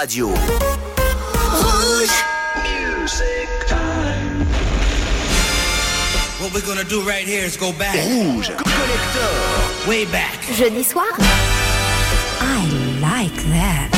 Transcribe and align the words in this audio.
radio. 0.00 0.28
What 6.38 6.54
we're 6.54 6.66
gonna 6.66 6.84
do 6.84 7.02
right 7.02 7.26
here 7.26 7.44
is 7.44 7.56
go 7.56 7.72
back. 7.72 7.94
Rouge. 7.94 8.48
Collector. 8.48 9.88
Way 9.88 10.06
back. 10.06 10.40
Jeudi 10.56 10.82
soir, 10.82 11.04
I 12.40 12.64
like 13.02 13.36
that. 13.52 13.90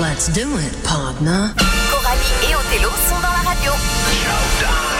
Let's 0.00 0.28
do 0.28 0.48
it, 0.56 0.72
partner. 0.84 1.52
Coralie 1.90 2.48
et 2.48 2.54
Othello 2.54 2.90
sont 3.08 3.20
dans 3.20 3.34
la 3.38 3.42
radio. 3.50 3.72
Elle 3.72 4.91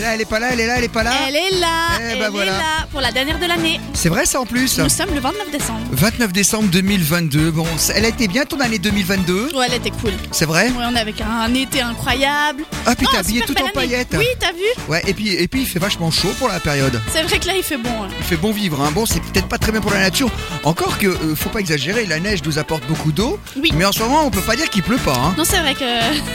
est 0.00 0.02
là, 0.02 0.14
elle 0.14 0.20
est 0.20 0.24
pas 0.24 0.38
là, 0.40 0.48
elle 0.52 0.60
est 0.60 0.66
là, 0.66 0.74
elle 0.78 0.84
est 0.84 0.88
pas 0.88 1.02
là. 1.02 1.12
Elle 1.28 1.36
est 1.36 1.58
là, 1.60 1.66
Eh 2.00 2.02
elle 2.12 2.18
ben 2.18 2.40
est 2.42 2.46
là 2.46 2.86
pour 2.90 3.00
la 3.00 3.12
dernière 3.12 3.38
de 3.38 3.46
l'année. 3.46 3.80
C'est 3.94 4.08
vrai 4.08 4.24
ça 4.26 4.40
en 4.40 4.46
plus 4.46 4.78
Nous 4.78 4.88
sommes 4.88 5.14
le 5.14 5.20
29 5.20 5.50
décembre. 5.50 5.80
29 5.92 6.32
décembre 6.32 6.68
2022. 6.70 7.50
Bon, 7.50 7.66
elle 7.94 8.04
a 8.04 8.08
été 8.08 8.28
bien 8.28 8.44
ton 8.44 8.60
année 8.60 8.78
2022 8.78 9.50
Ouais, 9.54 9.66
elle 9.68 9.74
était 9.74 9.90
cool. 9.90 10.12
C'est 10.32 10.46
vrai? 10.46 10.66
Ouais, 10.68 10.84
on 10.90 10.94
est 10.96 11.00
avec 11.00 11.20
un 11.20 11.52
été 11.54 11.80
incroyable. 11.82 12.64
Ah 12.86 12.94
puis 12.94 13.04
Non, 13.06 13.12
t'es 13.12 13.18
habillé 13.18 13.40
super 13.40 13.54
tout 13.54 13.60
en 13.60 13.64
année. 13.64 13.72
paillettes. 13.74 14.14
Oui, 14.18 14.26
t'as 14.38 14.52
vu? 14.52 14.64
Ouais, 14.88 15.02
et 15.06 15.14
puis, 15.14 15.34
et 15.34 15.48
puis 15.48 15.60
il 15.62 15.66
fait 15.66 15.78
vachement 15.78 16.10
chaud 16.10 16.32
pour 16.38 16.48
la 16.48 16.60
période. 16.60 17.00
C'est 17.12 17.22
vrai 17.22 17.38
que 17.38 17.46
là, 17.46 17.52
il 17.56 17.62
fait 17.62 17.76
bon. 17.76 17.90
hein. 18.04 18.08
Il 18.18 18.24
fait 18.24 18.36
bon 18.36 18.52
vivre. 18.52 18.80
Hein. 18.80 18.90
Bon, 18.94 19.06
c'est 19.06 19.20
peut-être 19.20 19.48
pas 19.48 19.58
très 19.58 19.72
bien 19.72 19.80
pour 19.80 19.90
la 19.92 20.00
nature. 20.00 20.30
Encore 20.64 20.98
que, 20.98 21.06
euh, 21.06 21.34
faut 21.36 21.48
pas 21.50 21.60
exagérer, 21.60 22.06
la 22.06 22.18
neige 22.20 22.42
nous 22.44 22.58
apporte 22.58 22.86
beaucoup 22.86 23.12
d'eau. 23.12 23.38
Oui. 23.56 23.70
Mais 23.74 23.84
en 23.84 23.92
ce 23.92 24.00
moment, 24.00 24.24
on 24.24 24.30
peut 24.30 24.40
pas 24.40 24.56
dire 24.56 24.68
qu'il 24.70 24.82
pleut 24.82 24.96
pas. 24.98 25.14
Hein. 25.16 25.34
Non, 25.36 25.44
c'est 25.44 25.58
vrai 25.60 25.74
que. 25.74 25.84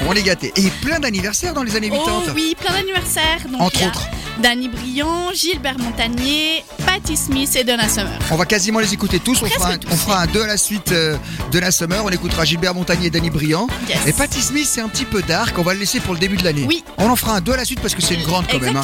On 0.07 0.13
est 0.13 0.23
gâtés. 0.23 0.53
Et 0.55 0.69
plein 0.81 0.99
d'anniversaires 0.99 1.53
dans 1.53 1.63
les 1.63 1.75
années 1.75 1.89
80. 1.89 2.11
Oh 2.27 2.29
oui, 2.35 2.55
plein 2.59 2.73
d'anniversaires. 2.73 3.39
Donc, 3.57 3.67
Entre 3.67 3.75
il 3.75 3.81
y 3.81 3.85
a 3.85 3.87
autres. 3.87 4.07
Danny 4.41 4.67
Briand, 4.69 5.31
Gilbert 5.33 5.77
Montagnier, 5.79 6.63
Patti 6.85 7.15
Smith 7.15 7.55
et 7.55 7.63
Donna 7.63 7.87
Summer. 7.87 8.19
On 8.31 8.35
va 8.35 8.45
quasiment 8.45 8.79
les 8.79 8.93
écouter 8.93 9.19
tous. 9.19 9.41
On 9.41 9.45
fera, 9.45 9.69
un, 9.71 9.77
tous. 9.77 9.87
on 9.91 9.95
fera 9.95 10.21
un 10.21 10.27
2 10.27 10.41
à 10.41 10.47
la 10.47 10.57
suite 10.57 10.91
euh, 10.91 11.15
de 11.51 11.59
la 11.59 11.71
Summer. 11.71 12.03
On 12.03 12.09
écoutera 12.09 12.43
Gilbert 12.43 12.73
Montagnier 12.75 13.07
et 13.07 13.09
Danny 13.09 13.29
Briand. 13.29 13.67
Yes. 13.87 13.97
Et 14.07 14.13
Patti 14.13 14.41
Smith, 14.41 14.67
c'est 14.69 14.81
un 14.81 14.89
petit 14.89 15.05
peu 15.05 15.21
dark. 15.21 15.57
On 15.57 15.61
va 15.63 15.73
le 15.73 15.79
laisser 15.79 15.99
pour 16.01 16.13
le 16.13 16.19
début 16.19 16.35
de 16.37 16.43
l'année. 16.43 16.65
Oui. 16.67 16.83
On 16.97 17.09
en 17.09 17.15
fera 17.15 17.35
un 17.37 17.41
2 17.41 17.53
à 17.53 17.57
la 17.57 17.65
suite 17.65 17.79
parce 17.79 17.95
que 17.95 18.01
c'est 18.01 18.15
une 18.15 18.23
grande 18.23 18.45
quand 18.51 18.59
même. 18.59 18.75
hein. 18.75 18.83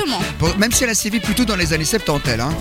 Même 0.58 0.72
si 0.72 0.84
elle 0.86 0.90
a 0.90 0.96
sévi 0.96 1.20
plutôt 1.20 1.44
dans 1.46 1.56
les 1.58 1.74
années 1.74 1.86
70, 1.86 2.30
elle. 2.30 2.42
Hein. 2.42 2.54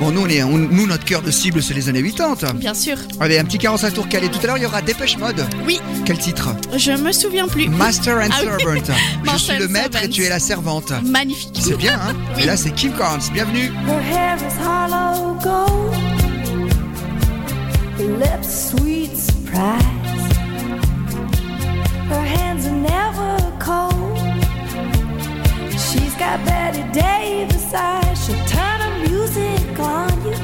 Bon, 0.00 0.10
nous, 0.10 0.22
on 0.22 0.26
est, 0.28 0.42
on- 0.42 0.56
nous, 0.56 0.86
notre 0.86 1.04
cœur 1.04 1.20
de 1.20 1.30
cible, 1.30 1.62
c'est 1.62 1.74
les 1.74 1.90
années 1.90 2.02
80. 2.02 2.54
Bien 2.54 2.72
sûr. 2.72 2.96
Allez, 3.20 3.38
un 3.38 3.44
petit 3.44 3.58
45 3.58 3.92
tours 3.92 4.08
calé. 4.08 4.30
Tout 4.30 4.38
à 4.42 4.46
l'heure, 4.46 4.56
il 4.56 4.62
y 4.62 4.66
aura 4.66 4.80
Dépêche 4.80 5.18
Mode. 5.18 5.44
Oui, 5.66 5.78
Quel 6.06 6.16
titre 6.18 6.48
je 6.74 6.92
me 6.92 7.12
souviens 7.12 7.46
plus. 7.46 7.68
Master 7.68 8.16
and 8.16 8.28
Ah 8.32 8.36
oui. 8.40 8.46
Servant. 8.48 8.74
Je 9.20 9.26
Master 9.26 9.38
suis 9.56 9.58
le 9.62 9.68
maître 9.68 9.98
et 9.98 10.00
Servant. 10.00 10.12
tu 10.14 10.22
es 10.24 10.28
la 10.30 10.38
servante. 10.38 10.92
Magnifique. 11.04 11.58
C'est 11.60 11.76
bien, 11.76 11.94
hein 12.02 12.14
Oui. 12.36 12.42
Et 12.42 12.46
là, 12.46 12.56
c'est 12.56 12.70
Kim 12.70 12.92
Carnes. 12.96 13.20
Bienvenue. 13.34 13.70
Her 13.86 14.00
hair 14.00 14.36
is 14.38 14.54
hollow 14.66 15.34
gold, 15.42 15.94
her 17.98 18.18
lips 18.18 18.70
sweet 18.70 19.10
surprise. 19.14 19.84
Her 22.08 22.24
hands 22.24 22.66
are 22.66 22.72
never 22.72 23.36
cold. 23.58 24.18
She's 25.72 26.14
got 26.18 26.42
Betty 26.46 26.84
Davis 26.94 27.74
eyes. 27.74 28.18
She'll 28.26 28.34
turn 28.46 28.69
music 29.20 29.78
on 29.78 30.12
you. 30.24 30.36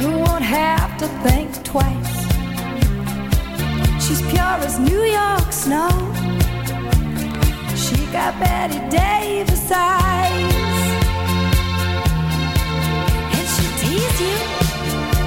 You 0.00 0.10
won't 0.18 0.42
have 0.42 0.98
to 0.98 1.06
think 1.24 1.48
twice. 1.62 2.14
She's 4.04 4.20
pure 4.32 4.56
as 4.66 4.78
New 4.80 5.02
York 5.18 5.52
snow. 5.52 5.90
She 7.84 7.96
got 8.16 8.32
Betty 8.40 8.80
Davis 8.90 9.70
eyes. 9.70 10.54
And 13.36 13.46
she'll 13.52 13.76
tease 13.82 14.20
you, 14.26 14.38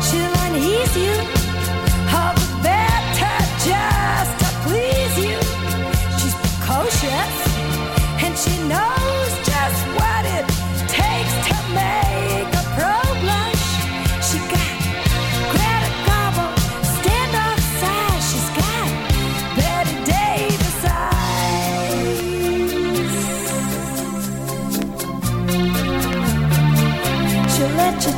she'll 0.08 0.36
unease 0.46 0.98
you. 0.98 1.35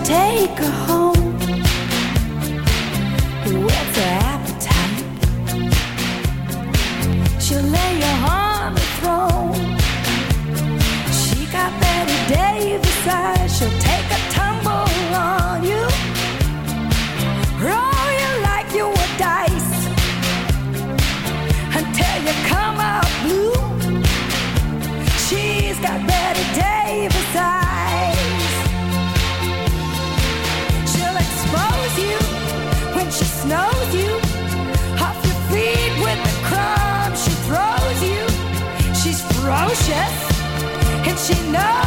Take 0.07 0.57
her 0.59 0.75
home. 0.87 1.33
Whet's 3.65 3.97
her 3.99 4.13
appetite? 4.31 5.03
She'll 7.41 7.61
lay 7.61 7.93
you 8.03 8.13
on 8.25 8.73
the 8.75 8.85
throne. 8.99 9.63
She 11.11 11.39
got 11.51 11.71
Betty 11.81 12.17
Davis 12.33 13.07
eyes. 13.07 13.36
Ferocious. 39.67 41.07
And 41.07 41.19
she 41.19 41.51
knows 41.51 41.86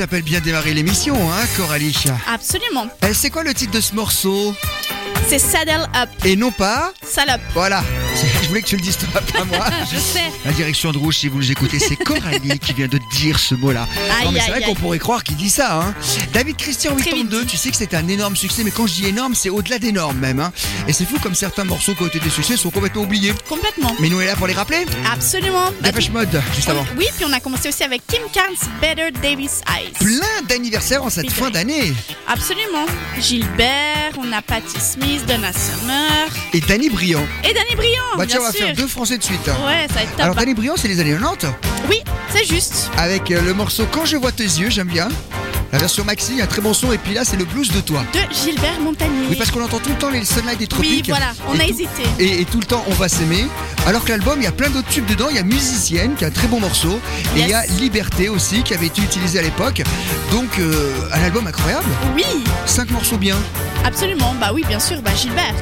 S'appelle 0.00 0.22
bien 0.22 0.40
démarrer 0.40 0.72
l'émission, 0.72 1.14
hein, 1.30 1.44
Coralie 1.58 1.94
Absolument. 2.26 2.86
Eh, 3.06 3.12
C'est 3.12 3.28
quoi 3.28 3.42
le 3.42 3.52
titre 3.52 3.72
de 3.72 3.82
ce 3.82 3.94
morceau? 3.94 4.54
C'est 5.28 5.38
Saddle 5.38 5.86
Up. 5.94 6.08
Et 6.24 6.36
non 6.36 6.50
pas 6.52 6.94
Salope. 7.02 7.42
Voilà. 7.52 7.82
Voulais 8.50 8.62
que 8.62 8.66
tu 8.66 8.74
le 8.74 8.82
dises 8.82 8.96
toi, 8.98 9.20
pas 9.32 9.44
moi. 9.44 9.64
Je 9.92 9.96
sais. 9.96 10.24
La 10.44 10.50
direction 10.50 10.90
de 10.90 10.98
rouge, 10.98 11.18
si 11.18 11.28
vous 11.28 11.38
nous 11.38 11.52
écoutez, 11.52 11.78
c'est 11.78 11.94
Coralie 11.94 12.58
qui 12.58 12.72
vient 12.72 12.88
de 12.88 12.98
dire 13.12 13.38
ce 13.38 13.54
mot-là. 13.54 13.86
Non, 14.24 14.32
mais 14.32 14.40
c'est 14.40 14.50
vrai 14.50 14.62
qu'on 14.62 14.74
pourrait 14.74 14.98
croire 14.98 15.22
qu'il 15.22 15.36
dit 15.36 15.48
ça. 15.50 15.80
Hein. 15.80 15.94
David 16.32 16.56
Christian 16.56 16.96
Très 16.96 17.10
82, 17.10 17.38
vite. 17.42 17.48
tu 17.48 17.56
sais 17.56 17.70
que 17.70 17.76
c'est 17.76 17.94
un 17.94 18.08
énorme 18.08 18.34
succès, 18.34 18.64
mais 18.64 18.72
quand 18.72 18.88
je 18.88 18.94
dis 18.94 19.06
énorme, 19.06 19.36
c'est 19.36 19.50
au-delà 19.50 19.78
d'énorme 19.78 20.18
même. 20.18 20.40
Hein. 20.40 20.52
Et 20.88 20.92
c'est 20.92 21.04
fou 21.04 21.16
comme 21.22 21.36
certains 21.36 21.62
morceaux 21.62 21.94
qui 21.94 22.02
ont 22.02 22.08
été 22.08 22.18
des 22.18 22.28
succès 22.28 22.56
sont 22.56 22.70
complètement 22.70 23.02
oubliés. 23.02 23.32
Complètement. 23.48 23.94
Mais 24.00 24.08
nous, 24.08 24.18
on 24.18 24.20
est 24.20 24.26
là 24.26 24.34
pour 24.34 24.48
les 24.48 24.54
rappeler. 24.54 24.84
Absolument. 25.12 25.66
Bah, 25.80 25.92
Dépêche 25.92 26.10
Mode, 26.10 26.42
juste 26.56 26.68
avant. 26.68 26.84
Oui, 26.98 27.06
puis 27.16 27.24
on 27.24 27.32
a 27.32 27.38
commencé 27.38 27.68
aussi 27.68 27.84
avec 27.84 28.04
Kim 28.08 28.22
Carnes, 28.32 28.56
Better 28.80 29.12
Davis 29.22 29.60
Eyes. 29.68 29.92
Plein 30.00 30.42
d'anniversaires 30.48 31.04
en 31.04 31.10
cette 31.10 31.26
Big 31.26 31.34
fin 31.34 31.50
d'année. 31.50 31.92
Absolument. 32.26 32.86
Gilbert, 33.20 34.10
on 34.18 34.32
a 34.32 34.42
Patti 34.42 34.80
Smith, 34.80 35.24
Donna 35.28 35.52
Summer 35.52 36.26
Et 36.52 36.60
Danny 36.60 36.90
Briand. 36.90 37.24
et 37.44 37.54
Danny 37.54 37.76
Briand. 37.76 38.16
Bah 38.18 38.24
tiens, 38.26 38.39
on 38.40 38.44
va 38.44 38.52
sûr. 38.52 38.66
faire 38.66 38.74
deux 38.76 38.86
français 38.86 39.18
de 39.18 39.22
suite. 39.22 39.48
hein. 39.48 39.56
Ouais, 39.66 39.86
ça 39.88 39.94
va 39.94 40.02
être 40.02 40.10
top. 40.16 40.20
Alors 40.20 40.54
Briand, 40.54 40.74
c'est 40.76 40.88
les 40.88 41.00
années 41.00 41.12
90. 41.18 41.46
Oui, 41.88 42.02
c'est 42.32 42.44
juste. 42.46 42.90
Avec 42.98 43.30
euh, 43.30 43.40
le 43.42 43.54
morceau 43.54 43.86
Quand 43.90 44.04
je 44.04 44.16
vois 44.16 44.32
tes 44.32 44.44
yeux, 44.44 44.70
j'aime 44.70 44.88
bien. 44.88 45.08
La 45.72 45.78
version 45.78 46.04
maxi, 46.04 46.40
un 46.42 46.46
très 46.48 46.60
bon 46.60 46.74
son. 46.74 46.92
Et 46.92 46.98
puis 46.98 47.14
là, 47.14 47.24
c'est 47.24 47.36
le 47.36 47.44
blues 47.44 47.70
de 47.70 47.80
toi. 47.80 48.02
De 48.12 48.18
Gilbert 48.34 48.80
Montagnier. 48.80 49.26
Oui, 49.30 49.36
parce 49.36 49.52
qu'on 49.52 49.62
entend 49.62 49.78
tout 49.78 49.90
le 49.90 49.94
temps 49.96 50.10
les 50.10 50.24
Sunlight 50.24 50.58
des 50.58 50.66
tropiques. 50.66 51.04
Oui, 51.06 51.10
voilà, 51.10 51.32
on 51.48 51.54
a 51.54 51.58
tout- 51.62 51.70
hésité. 51.70 52.02
Et, 52.18 52.40
et 52.40 52.44
tout 52.44 52.58
le 52.58 52.66
temps, 52.66 52.84
on 52.88 52.94
va 52.94 53.08
s'aimer. 53.08 53.46
Alors 53.86 54.04
que 54.04 54.08
l'album, 54.10 54.34
il 54.38 54.42
y 54.44 54.48
a 54.48 54.52
plein 54.52 54.68
d'autres 54.68 54.88
tubes 54.88 55.06
dedans. 55.06 55.28
Il 55.30 55.36
y 55.36 55.38
a 55.38 55.44
Musicienne, 55.44 56.16
qui 56.16 56.24
est 56.24 56.26
un 56.26 56.30
très 56.32 56.48
bon 56.48 56.58
morceau. 56.58 56.98
Et 57.36 57.40
il 57.42 57.48
y 57.48 57.54
a. 57.54 57.64
Liberté 57.78 58.28
aussi, 58.28 58.64
qui 58.64 58.74
avait 58.74 58.86
été 58.86 59.00
utilisé 59.00 59.38
à 59.38 59.42
l'époque. 59.42 59.82
Donc, 60.32 60.58
euh, 60.58 60.92
un 61.12 61.22
album 61.22 61.46
incroyable. 61.46 61.86
Oui, 62.16 62.24
Cinq 62.66 62.90
morceaux 62.90 63.16
bien. 63.16 63.36
absolument. 63.84 64.34
Bah 64.40 64.50
oui, 64.52 64.64
bien 64.66 64.80
sûr. 64.80 65.00
Bah 65.02 65.12
Gilbert. 65.14 65.54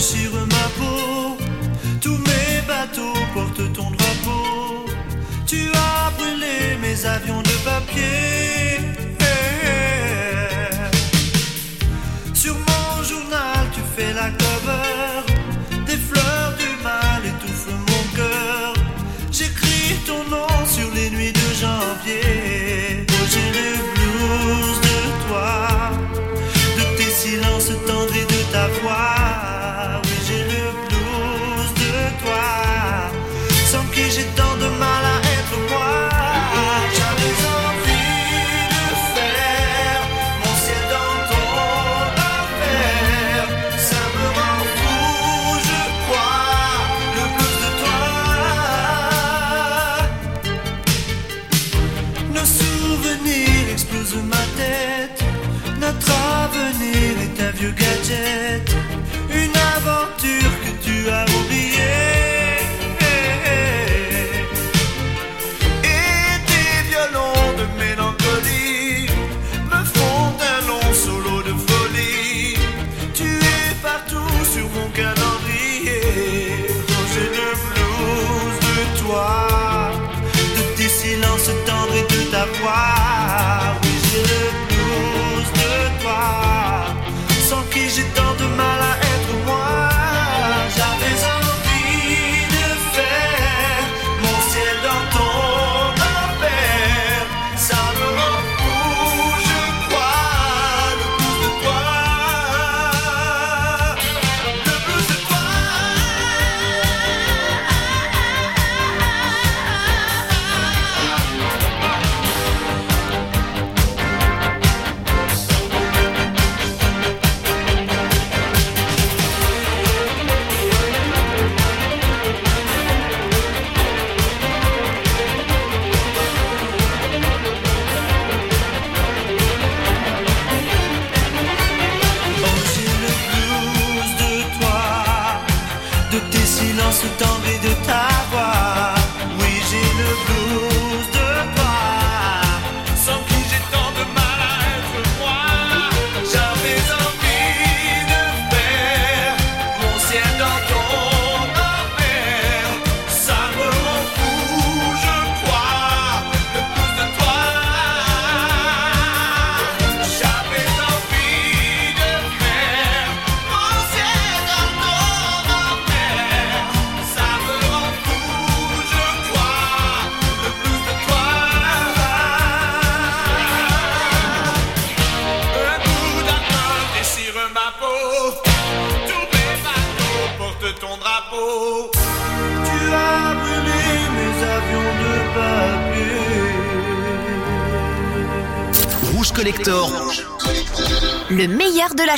Déchire 0.00 0.32
ma 0.32 0.66
peau. 0.78 1.36
Tous 2.00 2.16
mes 2.16 2.66
bateaux 2.66 3.18
portent 3.34 3.72
ton 3.74 3.90
drapeau. 3.90 4.86
Tu 5.46 5.70
as 5.74 6.10
brûlé 6.16 6.78
mes 6.80 7.04
avions 7.04 7.42
de 7.42 7.56
papier. 7.64 8.59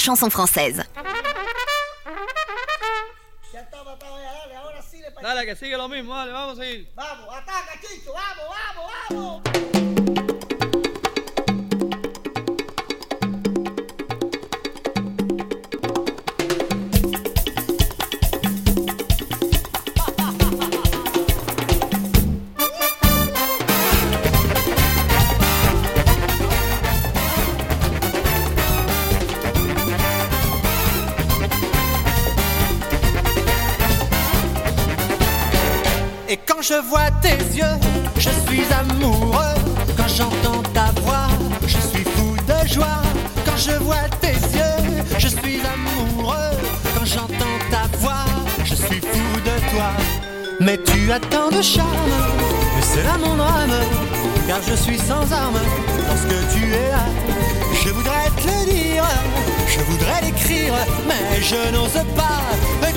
Chanson 0.02 0.30
française. 0.30 0.84
Dale, 5.22 5.46
que 5.46 5.54
sigue 5.54 5.76
lo 5.76 5.88
mismo, 5.88 6.14
dale, 6.16 6.32
vamos 6.32 6.58
a 6.58 6.62
seguir. 6.62 6.91
Vois 36.88 37.10
tes 37.20 37.36
yeux, 37.56 37.78
je 38.16 38.30
suis 38.46 38.64
amoureux. 38.72 39.54
Quand 39.96 40.08
j'entends 40.08 40.62
ta 40.72 40.86
voix, 41.02 41.28
je 41.66 41.78
suis 41.78 42.04
fou 42.04 42.34
de 42.46 42.68
joie. 42.68 43.02
Quand 43.44 43.56
je 43.56 43.72
vois 43.82 44.08
tes 44.20 44.32
yeux, 44.32 45.04
je 45.18 45.28
suis 45.28 45.60
amoureux. 45.74 46.56
Quand 46.94 47.04
j'entends 47.04 47.58
ta 47.70 47.84
voix, 47.98 48.24
je 48.64 48.74
suis 48.74 49.00
fou 49.00 49.40
de 49.44 49.70
toi. 49.72 49.90
Mais 50.60 50.78
tu 50.78 51.10
as 51.12 51.20
tant 51.20 51.50
de 51.50 51.62
charme, 51.62 52.12
et 52.78 52.82
c'est 52.82 53.02
là 53.02 53.18
mon 53.18 53.36
drame. 53.36 53.78
Car 54.46 54.60
je 54.68 54.74
suis 54.74 54.98
sans 54.98 55.30
arme 55.32 55.60
lorsque 56.08 56.54
tu 56.54 56.64
es 56.72 56.90
là. 56.90 57.06
Je 57.84 57.90
voudrais 57.90 58.30
te 58.36 58.46
le 58.46 58.72
dire, 58.72 59.04
je 59.66 59.80
voudrais 59.80 60.20
l'écrire, 60.22 60.74
mais 61.06 61.40
je 61.40 61.72
n'ose 61.72 62.04
pas 62.14 62.32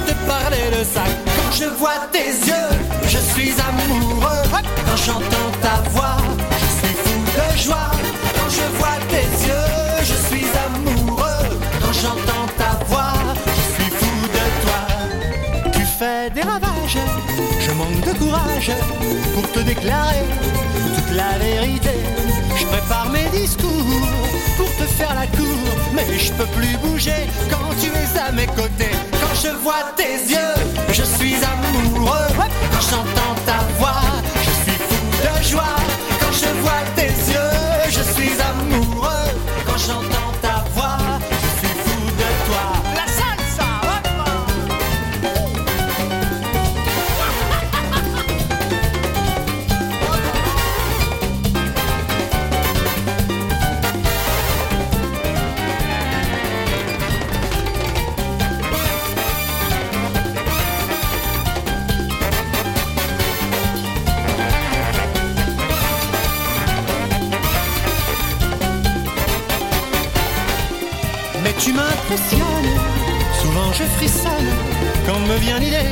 te 0.06 0.14
parler 0.28 0.70
de 0.78 0.84
ça. 0.84 1.35
Quand 1.58 1.64
je 1.64 1.70
vois 1.70 2.08
tes 2.12 2.32
yeux, 2.50 2.72
je 3.08 3.18
suis 3.18 3.54
amoureux. 3.62 4.44
Quand 4.52 4.98
j'entends 5.06 5.52
ta 5.62 5.90
voix, 5.92 6.18
je 6.60 6.66
suis 6.78 6.96
fou 6.98 7.18
de 7.38 7.58
joie. 7.58 7.92
Quand 8.36 8.50
je 8.50 8.78
vois 8.78 8.98
tes 9.08 9.28
yeux, 9.48 10.04
je 10.04 10.16
suis 10.28 10.48
amoureux. 10.66 11.58
Quand 11.82 11.94
j'entends 11.94 12.48
ta 12.58 12.84
voix, 12.88 13.14
je 13.46 13.74
suis 13.74 13.90
fou 13.90 14.28
de 14.38 14.46
toi. 14.64 15.72
Tu 15.72 15.82
fais 15.98 16.30
des 16.32 16.42
ravages, 16.42 16.98
je 17.62 17.72
manque 17.72 18.02
de 18.02 18.20
courage 18.20 18.72
pour 19.34 19.50
te 19.54 19.60
déclarer 19.60 20.26
toute 20.96 21.16
la 21.16 21.38
vérité. 21.38 21.92
Je 22.58 22.66
prépare 22.66 23.10
mes 23.12 23.30
discours 23.30 23.72
faire 24.98 25.14
la 25.14 25.28
cour, 25.28 25.68
mais 25.94 26.06
je 26.18 26.32
peux 26.34 26.50
plus 26.58 26.76
bouger 26.78 27.28
quand 27.50 27.70
tu 27.82 27.88
es 27.88 28.20
à 28.20 28.32
mes 28.32 28.48
côtés. 28.48 28.96
Quand 29.12 29.36
je 29.44 29.50
vois 29.64 29.84
tes 29.96 30.16
yeux, 30.34 30.56
je 30.90 31.04
suis 31.04 31.36
amoureux. 31.54 32.30
Quand 32.72 32.86
j'entends 32.90 33.36
ta 33.46 33.60
voix, 33.78 34.02
je 34.46 34.52
suis 34.64 34.80
fou 34.88 35.02
de 35.26 35.44
joie. 35.44 35.76
Quand 36.22 36.34
je 36.44 36.52
vois 36.62 36.84
tes 36.96 37.14
yeux, 37.34 37.56
je 37.90 38.04
suis 38.14 38.36
amoureux. 38.52 39.30
Quand 39.66 39.78
j'entends 39.78 40.15
souvent 73.42 73.74
je 73.74 73.84
frissonne 73.98 74.52
quand 75.06 75.20
me 75.20 75.38
vient 75.38 75.60
l'idée 75.60 75.90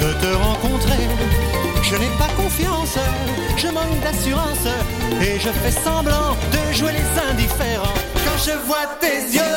de 0.00 0.12
te 0.20 0.34
rencontrer. 0.36 1.02
Je 1.82 1.96
n'ai 1.96 2.10
pas 2.18 2.28
confiance, 2.36 2.98
je 3.56 3.68
manque 3.68 4.00
d'assurance 4.02 4.66
et 5.22 5.38
je 5.40 5.48
fais 5.48 5.70
semblant 5.70 6.36
de 6.52 6.74
jouer 6.74 6.92
les 6.92 7.30
indifférents. 7.30 7.94
Quand 8.14 8.38
je 8.44 8.56
vois 8.66 8.86
tes 9.00 9.20
yeux, 9.36 9.47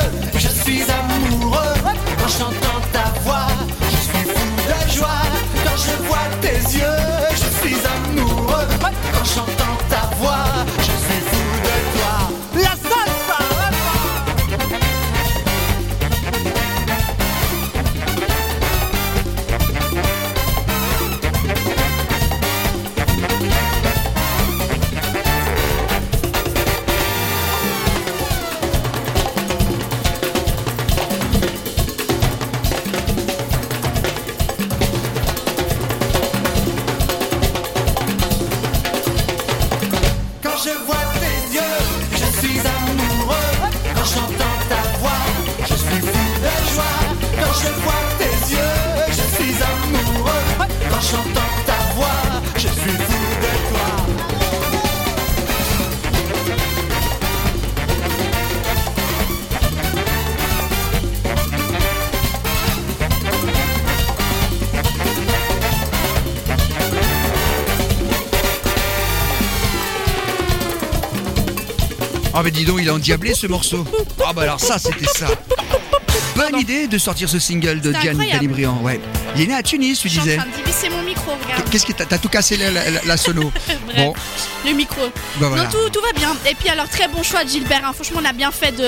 dis 72.61 72.65
donc, 72.71 72.79
il 72.81 72.89
a 72.89 72.93
endiablé 72.93 73.33
ce 73.33 73.47
morceau. 73.47 73.85
Ah, 74.25 74.33
bah 74.33 74.43
alors 74.43 74.59
ça, 74.59 74.77
c'était 74.79 75.05
ça. 75.07 75.27
Bonne 76.35 76.59
idée 76.59 76.87
de 76.87 76.97
sortir 76.97 77.29
ce 77.29 77.39
single 77.39 77.81
de 77.81 77.91
Diane 77.91 78.17
Briand. 78.47 78.79
Ouais. 78.81 78.99
Il 79.35 79.41
est 79.43 79.47
né 79.47 79.53
à 79.53 79.61
Tunis, 79.63 79.99
tu 79.99 80.07
disais. 80.09 80.37
train 80.37 80.45
de 80.45 80.55
divisser 80.63 80.89
mon 80.89 81.01
micro, 81.03 81.31
regarde. 81.43 81.69
Qu'est-ce 81.69 81.85
que 81.85 81.91
t'as 81.93 82.17
tout 82.17 82.29
cassé 82.29 82.57
la, 82.57 82.71
la- 82.71 82.89
la- 82.89 83.01
la 83.03 83.17
sono 83.17 83.51
Bref, 83.85 83.95
Bon, 83.97 84.13
le 84.65 84.73
micro. 84.73 85.01
bah 85.39 85.47
voilà. 85.49 85.63
Non, 85.65 85.69
tout, 85.69 85.89
tout 85.91 86.01
va 86.01 86.11
bien. 86.13 86.35
Et 86.49 86.55
puis 86.55 86.69
alors, 86.69 86.87
très 86.89 87.07
bon 87.07 87.21
choix 87.23 87.43
de 87.43 87.49
Gilbert. 87.49 87.81
hein. 87.85 87.91
Franchement, 87.93 88.21
on 88.23 88.25
a 88.29 88.33
bien 88.33 88.51
fait 88.51 88.71
de, 88.71 88.83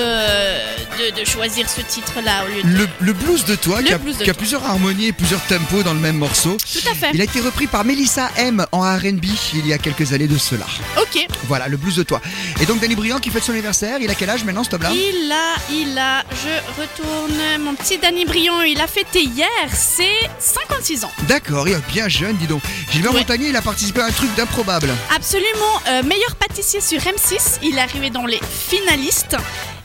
de, 0.98 1.20
de 1.20 1.24
choisir 1.24 1.68
ce 1.68 1.80
titre-là 1.80 2.44
au 2.44 2.48
lieu 2.48 2.62
de... 2.62 2.68
Le, 2.78 2.88
le 3.00 3.12
blues 3.12 3.44
de 3.44 3.54
toi, 3.56 3.80
Le 3.80 3.86
qui 3.86 3.92
a, 3.92 3.98
blues 3.98 4.18
de 4.18 4.24
qui 4.24 4.30
a 4.30 4.34
toi. 4.34 4.38
plusieurs 4.38 4.64
harmonies 4.64 5.06
et 5.08 5.12
plusieurs 5.12 5.44
tempos 5.46 5.82
dans 5.82 5.94
le 5.94 6.00
même 6.00 6.16
morceau. 6.16 6.56
Tout 6.56 6.88
à 6.90 6.94
fait. 6.94 7.10
Il 7.14 7.20
a 7.20 7.24
été 7.24 7.40
repris 7.40 7.66
par 7.66 7.84
Melissa 7.84 8.30
M 8.36 8.64
en 8.72 8.80
R&B 8.82 9.24
il 9.54 9.66
y 9.66 9.72
a 9.72 9.78
quelques 9.78 10.12
années 10.12 10.28
de 10.28 10.38
cela. 10.38 10.66
Ok. 11.00 11.26
Voilà, 11.48 11.68
le 11.68 11.76
blues 11.76 11.96
de 11.96 12.02
toi. 12.02 12.20
Et 12.60 12.66
donc 12.66 12.80
Danny 12.80 12.94
Briand 12.94 13.18
qui 13.18 13.30
fête 13.30 13.42
son 13.44 13.52
anniversaire, 13.52 13.98
il 14.00 14.10
a 14.10 14.14
quel 14.14 14.30
âge 14.30 14.44
maintenant 14.44 14.64
ce 14.64 14.70
là 14.76 14.90
Il 14.92 15.32
a, 15.32 15.54
il 15.70 15.98
a, 15.98 16.22
je 16.30 16.80
retourne, 16.80 17.62
mon 17.62 17.74
petit 17.74 17.98
Danny 17.98 18.24
Briand, 18.24 18.60
il 18.62 18.80
a 18.80 18.86
fêté 18.86 19.22
hier, 19.22 19.46
c'est 19.72 20.28
56 20.38 21.04
ans. 21.04 21.10
D'accord, 21.28 21.68
il 21.68 21.74
est 21.74 21.92
bien 21.92 22.08
jeune, 22.08 22.36
dis 22.36 22.46
donc. 22.46 22.62
Gilbert 22.90 23.12
Ouais. 23.14 23.20
Montagnier, 23.20 23.48
il 23.50 23.56
a 23.56 23.62
participé 23.62 24.00
à 24.00 24.06
un 24.06 24.10
truc 24.10 24.34
d'improbable. 24.34 24.88
Absolument, 25.14 25.80
euh, 25.88 26.02
meilleur 26.02 26.34
pâtissier 26.36 26.80
sur 26.80 26.98
M6, 27.00 27.58
il 27.62 27.76
est 27.76 27.80
arrivé 27.80 28.10
dans 28.10 28.26
les 28.26 28.40
finalistes. 28.68 29.36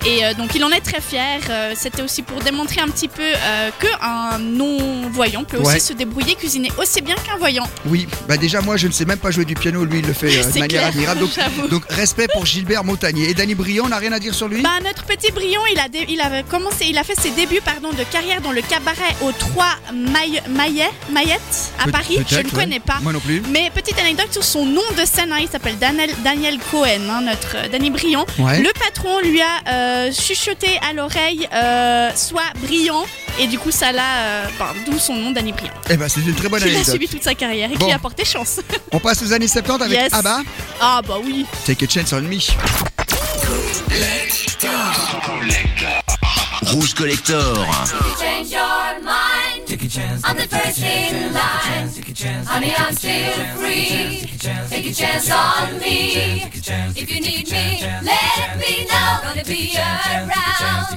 Et 0.05 0.23
euh, 0.25 0.33
donc 0.33 0.55
il 0.55 0.63
en 0.63 0.69
est 0.69 0.81
très 0.81 1.01
fier. 1.01 1.39
Euh, 1.49 1.73
C'était 1.75 2.01
aussi 2.01 2.21
pour 2.21 2.39
démontrer 2.41 2.81
un 2.81 2.87
petit 2.87 3.07
peu 3.07 3.21
euh, 3.23 3.69
qu'un 3.79 4.37
non-voyant 4.39 5.43
peut 5.43 5.57
Ouais. 5.57 5.75
aussi 5.75 5.81
se 5.87 5.93
débrouiller, 5.93 6.35
cuisiner 6.35 6.71
aussi 6.77 7.01
bien 7.01 7.15
qu'un 7.15 7.37
voyant. 7.37 7.67
Oui, 7.85 8.07
bah 8.27 8.37
déjà 8.37 8.61
moi 8.61 8.77
je 8.77 8.87
ne 8.87 8.93
sais 8.93 9.03
même 9.05 9.17
pas 9.17 9.29
jouer 9.31 9.43
du 9.45 9.55
piano, 9.55 9.83
lui 9.83 9.99
il 9.99 10.07
le 10.07 10.13
fait 10.13 10.27
euh, 10.27 10.43
de 10.53 10.59
manière 10.59 10.67
clair, 10.67 10.87
admirable. 10.87 11.19
Donc, 11.69 11.83
respect 11.89 12.27
pour 12.33 12.45
Gilbert 12.45 12.83
Montagnier. 12.83 13.29
Et 13.29 13.33
Danny 13.33 13.55
Briand, 13.55 13.85
on 13.85 13.89
n'a 13.89 13.97
rien 13.97 14.13
à 14.13 14.19
dire 14.19 14.33
sur 14.33 14.47
lui? 14.47 14.61
Bah, 14.61 14.79
notre 14.83 15.03
petit 15.05 15.31
Brion, 15.31 15.61
il 15.71 15.79
a, 15.79 15.87
il 16.07 16.21
a 16.21 16.43
commencé, 16.43 16.85
il 16.89 16.97
a 16.97 17.03
fait 17.03 17.19
ses 17.19 17.31
débuts 17.31 17.61
pardon, 17.63 17.89
de 17.91 18.03
carrière 18.03 18.41
dans 18.41 18.51
le 18.51 18.61
cabaret 18.61 19.15
aux 19.21 19.31
3 19.31 19.65
Maillet, 19.93 20.89
Maillettes 21.11 21.73
à 21.83 21.89
Paris. 21.91 22.17
Je 22.27 22.37
ne 22.39 22.43
ouais. 22.43 22.49
connais 22.51 22.79
pas. 22.79 22.99
Moi 23.01 23.11
non 23.11 23.19
plus. 23.19 23.41
Mais 23.51 23.69
petite 23.73 23.99
anecdote 23.99 24.31
sur 24.31 24.43
son 24.43 24.65
nom 24.65 24.81
de 24.97 25.05
scène, 25.05 25.31
hein, 25.33 25.39
il 25.41 25.49
s'appelle 25.49 25.77
Daniel, 25.77 26.09
Daniel 26.23 26.57
Cohen, 26.71 27.09
hein, 27.09 27.21
notre 27.21 27.69
Danny. 27.69 27.89
Ouais. 27.89 28.59
Le 28.61 28.71
patron 28.79 29.19
lui 29.21 29.41
a 29.41 29.88
euh, 29.89 30.11
chuchoté 30.11 30.79
à 30.89 30.93
l'oreille 30.93 31.47
euh, 31.53 32.09
Sois 32.15 32.41
brillant. 32.63 33.05
Et 33.39 33.47
du 33.47 33.57
coup, 33.57 33.71
ça 33.71 33.91
l'a. 33.91 34.17
euh, 34.19 34.45
D'où 34.85 34.99
son 34.99 35.15
nom, 35.15 35.31
Danny 35.31 35.51
Briand. 35.53 35.71
Eh 35.89 35.97
ben 35.97 36.07
c'est 36.09 36.21
une 36.21 36.35
très 36.35 36.49
bonne 36.49 36.59
Qui 36.59 36.65
l'a 36.67 36.75
anecdote. 36.75 36.95
suivi 36.95 37.07
toute 37.07 37.23
sa 37.23 37.33
carrière 37.35 37.69
et 37.71 37.73
Bon. 37.73 37.79
qui 37.79 37.85
lui 37.85 37.93
a 37.93 37.99
porté 37.99 38.25
chance. 38.25 38.59
On 38.91 38.99
passe 38.99 39.21
aux 39.23 39.31
années 39.33 39.47
70 39.47 39.83
avec 39.85 39.97
Yes. 39.99 40.13
ABBA. 40.13 40.41
Ah, 40.81 41.01
bah 41.07 41.15
oui. 41.23 41.45
Take 41.65 41.85
a 41.85 41.89
chance 41.89 42.13
on 42.13 42.21
me. 42.21 42.37
Rouge 46.63 46.93
Collector. 46.93 47.55
Change 48.19 48.51
your 48.51 49.01
mind. 49.03 49.18
Chance. 49.89 50.21
I'm 50.23 50.37
the 50.37 50.47
first 50.47 50.83
in 50.83 51.33
line. 51.33 51.89
Take 51.89 52.09
a 52.09 52.13
chance. 52.13 52.47
Honey, 52.47 52.75
I'm 52.77 52.93
still 52.93 53.33
free. 53.57 54.21
Take 54.69 54.85
a 54.85 54.93
chance 54.93 55.31
on 55.31 55.79
me. 55.79 56.43
If 56.95 57.09
you 57.09 57.19
need 57.19 57.49
me, 57.49 57.81
let 58.03 58.57
me 58.59 58.85
know. 58.85 59.19
Gonna 59.23 59.43
be 59.43 59.75
around. 59.75 60.93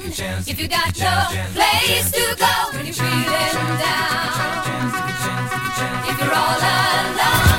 If 0.46 0.60
you 0.60 0.68
got 0.68 0.94
no 0.98 1.24
place 1.54 2.10
to 2.12 2.36
go 2.36 2.76
when 2.76 2.84
you're 2.84 2.92
feeling 2.92 3.78
down. 3.80 4.28
If 6.10 6.20
you're 6.20 6.34
all 6.34 6.58
alone, 6.60 7.51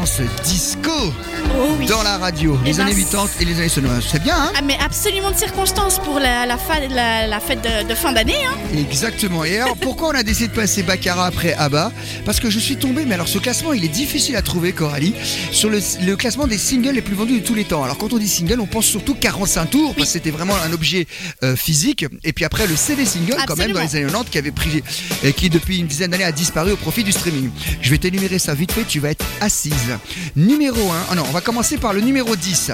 Ambiance 0.00 0.22
disco 0.44 1.12
Oh 1.62 1.76
oui. 1.78 1.86
dans 1.86 2.02
la 2.02 2.16
radio. 2.16 2.58
Eh 2.64 2.68
Les 2.70 2.74
ben, 2.76 2.86
années 2.86 2.94
80 3.04 3.28
et 3.40 3.44
les 3.44 3.58
années 3.60 3.68
90. 3.68 4.08
C'est 4.10 4.22
bien, 4.22 4.34
hein 4.34 4.52
Ah 4.56 4.62
mais 4.62 4.78
absolument 4.82 5.30
de 5.30 5.36
circonstance 5.36 5.98
pour 5.98 6.18
la, 6.18 6.46
la, 6.46 6.56
fa- 6.56 6.80
la- 6.88 7.26
la 7.26 7.40
fête 7.40 7.60
de, 7.62 7.86
de 7.88 7.94
fin 7.94 8.12
d'année. 8.12 8.44
Hein. 8.46 8.54
Exactement. 8.78 9.44
Et 9.44 9.58
alors, 9.58 9.76
pourquoi 9.76 10.08
on 10.08 10.14
a 10.14 10.22
décidé 10.22 10.48
de 10.48 10.54
passer 10.54 10.82
Baccarat 10.82 11.26
après 11.26 11.52
ABBA? 11.52 11.92
Parce 12.24 12.40
que 12.40 12.48
je 12.48 12.58
suis 12.58 12.76
tombé, 12.76 13.04
mais 13.04 13.14
alors 13.14 13.28
ce 13.28 13.38
classement, 13.38 13.72
il 13.74 13.84
est 13.84 13.88
difficile 13.88 14.36
à 14.36 14.42
trouver, 14.42 14.72
Coralie, 14.72 15.14
sur 15.52 15.68
le, 15.68 15.80
le 16.06 16.16
classement 16.16 16.46
des 16.46 16.56
singles 16.58 16.92
les 16.94 17.02
plus 17.02 17.14
vendus 17.14 17.40
de 17.40 17.44
tous 17.46 17.54
les 17.54 17.64
temps. 17.64 17.84
Alors, 17.84 17.98
quand 17.98 18.12
on 18.14 18.18
dit 18.18 18.28
single, 18.28 18.58
on 18.60 18.66
pense 18.66 18.86
surtout 18.86 19.14
45 19.14 19.66
tours, 19.70 19.94
parce 19.94 20.06
que 20.08 20.12
c'était 20.14 20.30
vraiment 20.30 20.54
un 20.66 20.72
objet 20.72 21.06
euh, 21.42 21.56
physique. 21.56 22.06
Et 22.24 22.32
puis 22.32 22.44
après, 22.46 22.66
le 22.66 22.76
CD 22.76 23.04
single, 23.04 23.36
quand 23.46 23.56
même, 23.58 23.72
dans 23.72 23.80
les 23.80 23.96
années 23.96 24.06
90, 24.06 24.30
qui 24.30 24.38
avait 24.38 24.50
pris, 24.50 24.82
et 25.22 25.32
qui 25.34 25.50
depuis 25.50 25.78
une 25.78 25.86
dizaine 25.86 26.10
d'années 26.10 26.24
a 26.24 26.32
disparu 26.32 26.72
au 26.72 26.76
profit 26.76 27.04
du 27.04 27.12
streaming. 27.12 27.50
Je 27.82 27.90
vais 27.90 27.98
t'énumérer 27.98 28.38
ça 28.38 28.54
vite 28.54 28.72
fait, 28.72 28.84
tu 28.84 28.98
vas 29.00 29.10
être 29.10 29.24
assise. 29.42 29.74
Numéro 30.36 30.90
1, 30.90 30.94
oh 31.12 31.14
non, 31.16 31.24
on 31.28 31.32
va 31.32 31.40
commencer 31.50 31.78
par 31.78 31.92
le 31.92 32.00
numéro 32.00 32.36
10. 32.36 32.70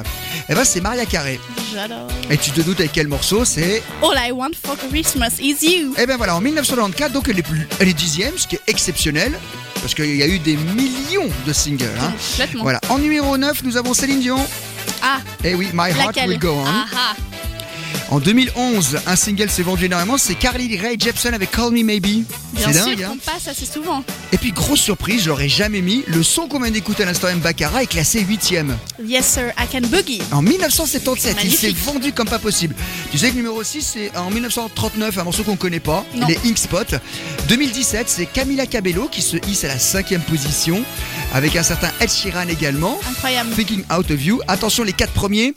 Eh 0.50 0.54
ben, 0.54 0.62
c'est 0.62 0.82
Maria 0.82 1.06
Carré. 1.06 1.40
J'adore. 1.72 2.08
Et 2.28 2.36
tu 2.36 2.50
te 2.50 2.60
doutes 2.60 2.78
avec 2.80 2.92
quel 2.92 3.08
morceau 3.08 3.46
C'est 3.46 3.82
All 4.02 4.18
I 4.28 4.32
want 4.32 4.50
for 4.62 4.76
Christmas 4.90 5.30
is 5.40 5.56
you. 5.62 5.94
Eh 5.96 6.04
bien 6.04 6.18
voilà, 6.18 6.36
en 6.36 6.42
1994, 6.42 7.10
donc 7.10 7.26
elle 7.30 7.38
est, 7.38 7.42
plus, 7.42 7.66
elle 7.80 7.88
est 7.88 7.94
dixième, 7.94 8.36
ce 8.36 8.46
qui 8.46 8.56
est 8.56 8.60
exceptionnel, 8.66 9.32
parce 9.80 9.94
qu'il 9.94 10.14
y 10.14 10.22
a 10.22 10.26
eu 10.26 10.38
des 10.38 10.56
millions 10.56 11.26
de 11.46 11.52
singles. 11.54 11.84
hein. 11.98 12.12
Complètement. 12.32 12.62
Voilà. 12.64 12.80
En 12.90 12.98
numéro 12.98 13.38
9, 13.38 13.62
nous 13.64 13.78
avons 13.78 13.94
Céline 13.94 14.20
Dion. 14.20 14.38
Ah, 15.02 15.20
Eh 15.42 15.54
oui, 15.54 15.68
My 15.72 15.88
Heart 15.92 16.06
laquelle 16.08 16.28
Will 16.28 16.38
Go 16.38 16.50
On. 16.50 16.64
Ah, 16.66 16.84
ah. 16.94 17.14
En 18.08 18.20
2011, 18.20 18.98
un 19.06 19.16
single 19.16 19.50
s'est 19.50 19.64
vendu 19.64 19.86
énormément, 19.86 20.16
c'est 20.16 20.36
Carly 20.36 20.78
Rae 20.78 20.94
Jepsen 20.96 21.34
avec 21.34 21.50
Call 21.50 21.72
Me 21.72 21.82
Maybe. 21.82 22.22
C'est 22.56 22.72
sûr 22.72 22.84
dingue. 22.84 23.02
hein. 23.02 23.08
qu'on 23.08 23.32
passe 23.32 23.48
assez 23.48 23.66
souvent. 23.66 24.04
Et 24.32 24.38
puis, 24.38 24.52
grosse 24.52 24.80
surprise, 24.80 25.24
je 25.24 25.28
l'aurais 25.28 25.48
jamais 25.48 25.80
mis, 25.82 26.04
le 26.06 26.22
son 26.22 26.46
qu'on 26.46 26.60
vient 26.60 26.70
d'écouter 26.70 27.02
à 27.02 27.06
l'instant 27.06 27.26
M. 27.28 27.40
Baccarat 27.40 27.82
est 27.82 27.86
classé 27.88 28.22
8ème. 28.24 28.74
Yes 29.04 29.26
sir, 29.26 29.52
I 29.58 29.66
can 29.70 29.88
boogie. 29.88 30.22
En 30.30 30.40
1977, 30.40 31.36
il 31.42 31.52
s'est 31.52 31.72
vendu 31.72 32.12
comme 32.12 32.28
pas 32.28 32.38
possible. 32.38 32.76
Tu 33.10 33.18
sais 33.18 33.30
que 33.30 33.34
numéro 33.34 33.62
6, 33.64 33.82
c'est 33.82 34.16
en 34.16 34.30
1939, 34.30 35.18
un 35.18 35.24
morceau 35.24 35.42
qu'on 35.42 35.56
connaît 35.56 35.80
pas, 35.80 36.04
Non. 36.14 36.28
les 36.28 36.38
Ink 36.48 36.58
Spot. 36.58 36.94
2017, 37.48 38.08
c'est 38.08 38.26
Camila 38.26 38.66
Cabello 38.66 39.08
qui 39.10 39.20
se 39.20 39.36
hisse 39.48 39.64
à 39.64 39.68
la 39.68 39.78
cinquième 39.80 40.22
position, 40.22 40.80
avec 41.34 41.56
un 41.56 41.64
certain 41.64 41.90
Ed 42.00 42.10
Sheeran 42.10 42.46
également. 42.48 43.00
Incroyable. 43.10 43.50
Thinking 43.54 43.82
Out 43.92 44.12
of 44.12 44.24
You. 44.24 44.40
Attention, 44.46 44.84
les 44.84 44.92
quatre 44.92 45.12
premiers. 45.12 45.54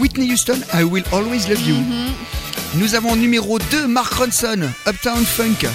Whitney 0.00 0.30
Houston, 0.32 0.58
I 0.72 0.82
Will 0.84 1.04
Always 1.12 1.48
Love 1.48 1.60
You. 1.68 1.76
Mhm. 1.90 2.14
Nous 2.76 2.94
avons 2.94 3.10
en 3.10 3.16
numéro 3.16 3.58
2, 3.58 3.86
Mark 3.88 4.12
Ronson, 4.14 4.70
Uptown 4.86 5.24
Funk. 5.24 5.68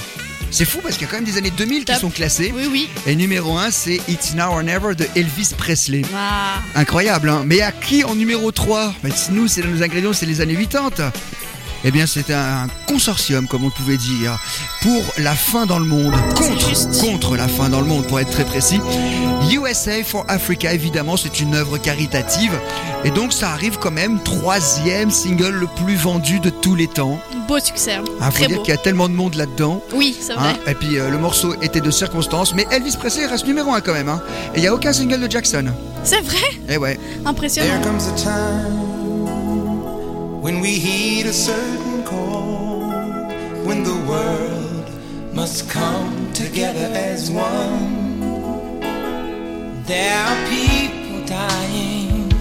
C'est 0.50 0.64
fou 0.64 0.80
parce 0.82 0.96
qu'il 0.96 1.06
y 1.06 1.10
a 1.10 1.12
quand 1.12 1.18
même 1.18 1.26
des 1.26 1.38
années 1.38 1.52
2000 1.52 1.84
qui 1.84 1.96
sont 1.96 2.10
classés. 2.10 2.54
Oui, 2.56 2.70
oui. 2.72 2.90
Et 3.06 3.16
numéro 3.16 3.58
1, 3.58 3.72
c'est 3.72 4.00
It's 4.08 4.34
Now 4.36 4.52
or 4.52 4.64
Never 4.64 4.96
de 4.96 5.06
Elvis 5.16 5.52
Presley. 5.58 6.04
Ah. 6.16 6.60
Incroyable, 6.76 7.28
hein 7.28 7.44
Mais 7.46 7.62
à 7.62 7.74
qui 7.74 8.06
en 8.06 8.16
numéro 8.16 8.52
3 8.52 8.94
Ben, 9.04 9.12
Nous, 9.32 9.50
c'est 9.50 9.62
dans 9.62 9.68
nos 9.68 9.84
ingrédients, 9.84 10.14
c'est 10.14 10.26
les 10.26 10.40
années 10.40 10.56
80. 10.56 11.12
Eh 11.84 11.92
bien, 11.92 12.06
c'est 12.08 12.32
un 12.32 12.68
consortium, 12.88 13.48
comme 13.48 13.66
on 13.66 13.70
pouvait 13.70 13.98
dire, 13.98 14.40
pour 14.86 15.04
la 15.18 15.34
fin 15.34 15.66
dans 15.66 15.80
le 15.80 15.86
monde. 15.86 16.14
Contre, 16.36 16.70
contre 17.02 17.36
la 17.36 17.48
fin 17.48 17.70
dans 17.70 17.82
le 17.82 17.88
monde, 17.88 18.06
pour 18.06 18.20
être 18.20 18.30
très 18.30 18.46
précis. 18.46 18.80
Il 19.50 19.58
USA 19.58 20.04
for 20.04 20.24
Africa, 20.28 20.72
évidemment, 20.74 21.18
c'est 21.18 21.40
une 21.40 21.56
œuvre 21.56 21.80
caritative. 21.80 22.52
Et 23.04 23.10
donc, 23.10 23.34
ça 23.34 23.50
arrive 23.50 23.80
quand 23.80 23.90
même 23.92 24.20
troisième 24.22 25.10
single 25.10 25.50
le 25.56 25.66
plus 25.84 25.96
vendu 25.96 26.40
de 26.40 26.52
tous 26.52 26.76
les 26.76 26.86
temps. 26.88 27.20
Beau 27.48 27.58
succès. 27.60 27.94
hein. 27.96 28.04
Il 28.20 28.32
faut 28.32 28.46
dire 28.46 28.62
qu'il 28.62 28.70
y 28.74 28.78
a 28.78 28.78
tellement 28.78 29.10
de 29.10 29.14
monde 29.16 29.34
là-dedans. 29.36 29.82
Oui, 29.94 30.16
c'est 30.20 30.34
vrai. 30.34 30.50
Hein, 30.50 30.58
et 30.68 30.76
puis 30.76 31.00
euh, 31.00 31.10
le 31.10 31.18
morceau 31.18 31.56
était 31.64 31.82
de 31.82 31.90
circonstance, 31.92 32.54
mais 32.54 32.66
Elvis 32.72 32.96
Presley 32.98 33.26
reste 33.26 33.48
numéro 33.48 33.74
un 33.74 33.82
quand 33.82 33.94
même. 33.94 34.10
hein. 34.10 34.22
Et 34.54 34.60
il 34.60 34.62
n'y 34.62 34.68
a 34.68 34.74
aucun 34.74 34.94
single 34.94 35.20
de 35.20 35.30
Jackson. 35.32 35.66
C'est 36.04 36.22
vrai? 36.22 36.38
Et 36.70 36.78
ouais. 36.78 37.00
Impressionnant. 37.26 37.68
There 37.68 37.82
comes 37.82 38.08
a 38.08 38.16
time 38.16 38.76
when 40.42 40.62
we 40.62 40.70
heed 40.78 41.26
a 41.28 41.34
certain 41.34 42.04
call, 42.08 42.92
when 43.64 43.84
the 43.84 43.90
world 44.08 44.65
must 45.36 45.70
come 45.70 46.32
together 46.32 46.90
as 46.94 47.30
one. 47.30 48.80
There 49.84 50.18
are 50.18 50.48
people 50.48 51.26
dying. 51.26 52.32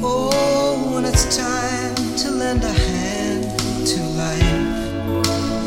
Oh, 0.00 0.92
when 0.94 1.04
it's 1.04 1.36
time 1.36 1.96
to 2.18 2.30
lend 2.30 2.62
a 2.62 2.72
hand 2.72 3.58
to 3.88 4.00
life, 4.22 4.70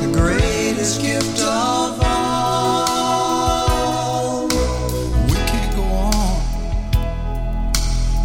the 0.02 0.08
greatest 0.14 1.02
gift 1.02 1.42
of 1.42 2.00
all. 2.02 2.88
We 5.28 5.34
can't 5.52 5.76
go 5.76 5.84
on 5.84 6.42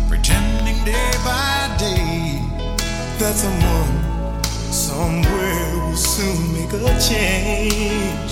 pretending 0.09 0.85
day 0.85 1.13
by 1.25 1.77
day 1.79 2.39
that 3.19 3.35
someone 3.35 4.43
somewhere 4.73 5.77
will 5.85 5.97
soon 5.97 6.53
make 6.53 6.73
a 6.73 7.01
change. 7.01 8.32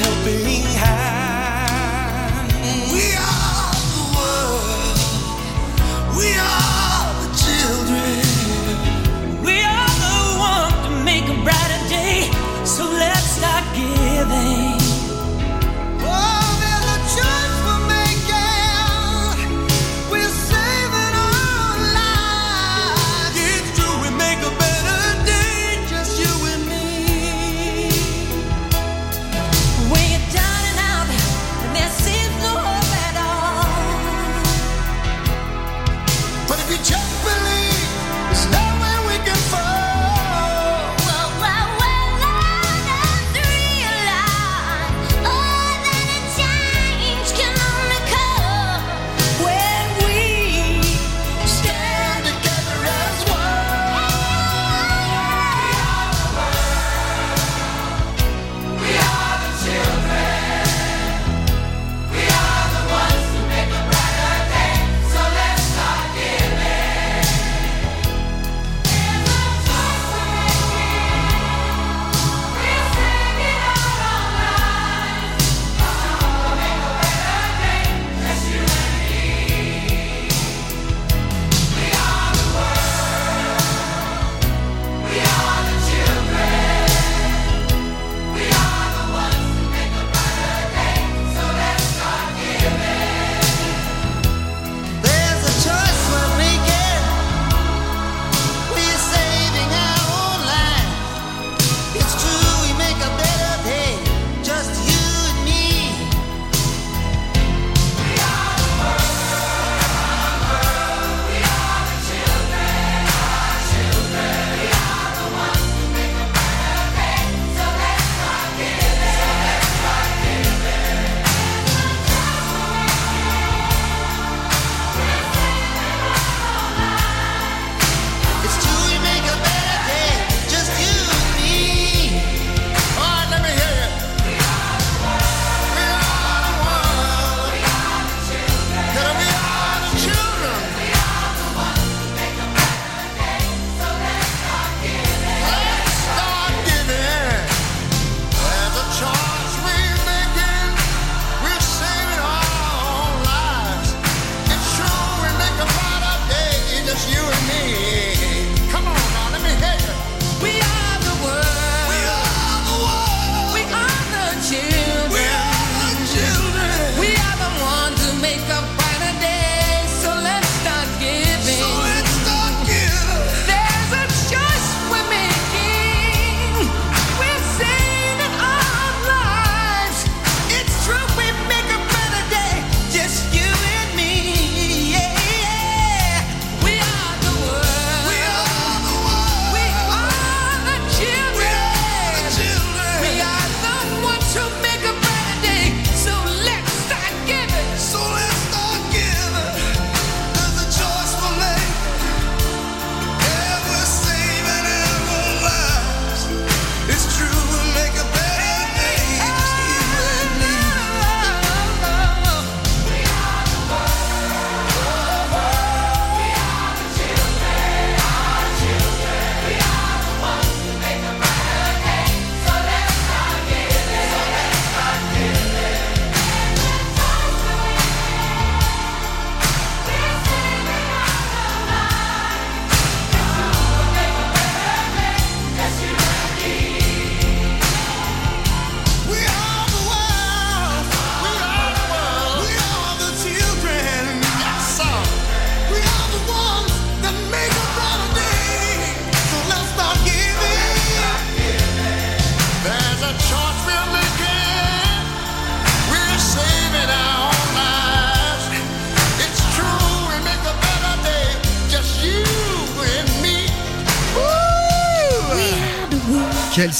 helping 0.00 0.49